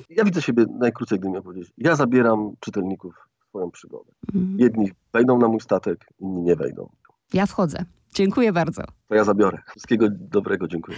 ja 0.09 0.23
widzę 0.23 0.41
siebie 0.41 0.65
najkrócej, 0.79 1.19
gdym 1.19 1.31
miał 1.31 1.43
powiedzieć, 1.43 1.71
ja 1.77 1.95
zabieram 1.95 2.53
czytelników 2.59 3.15
swoją 3.53 3.71
przygodę. 3.71 4.11
Mhm. 4.33 4.59
Jedni 4.59 4.91
wejdą 5.13 5.37
na 5.39 5.47
mój 5.47 5.59
statek, 5.59 6.05
inni 6.19 6.41
nie 6.41 6.55
wejdą. 6.55 6.89
Ja 7.33 7.45
wchodzę. 7.45 7.85
Dziękuję 8.13 8.53
bardzo. 8.53 8.83
To 9.07 9.15
ja 9.15 9.23
zabiorę. 9.23 9.57
Wszystkiego 9.69 10.07
dobrego, 10.09 10.67
dziękuję. 10.67 10.91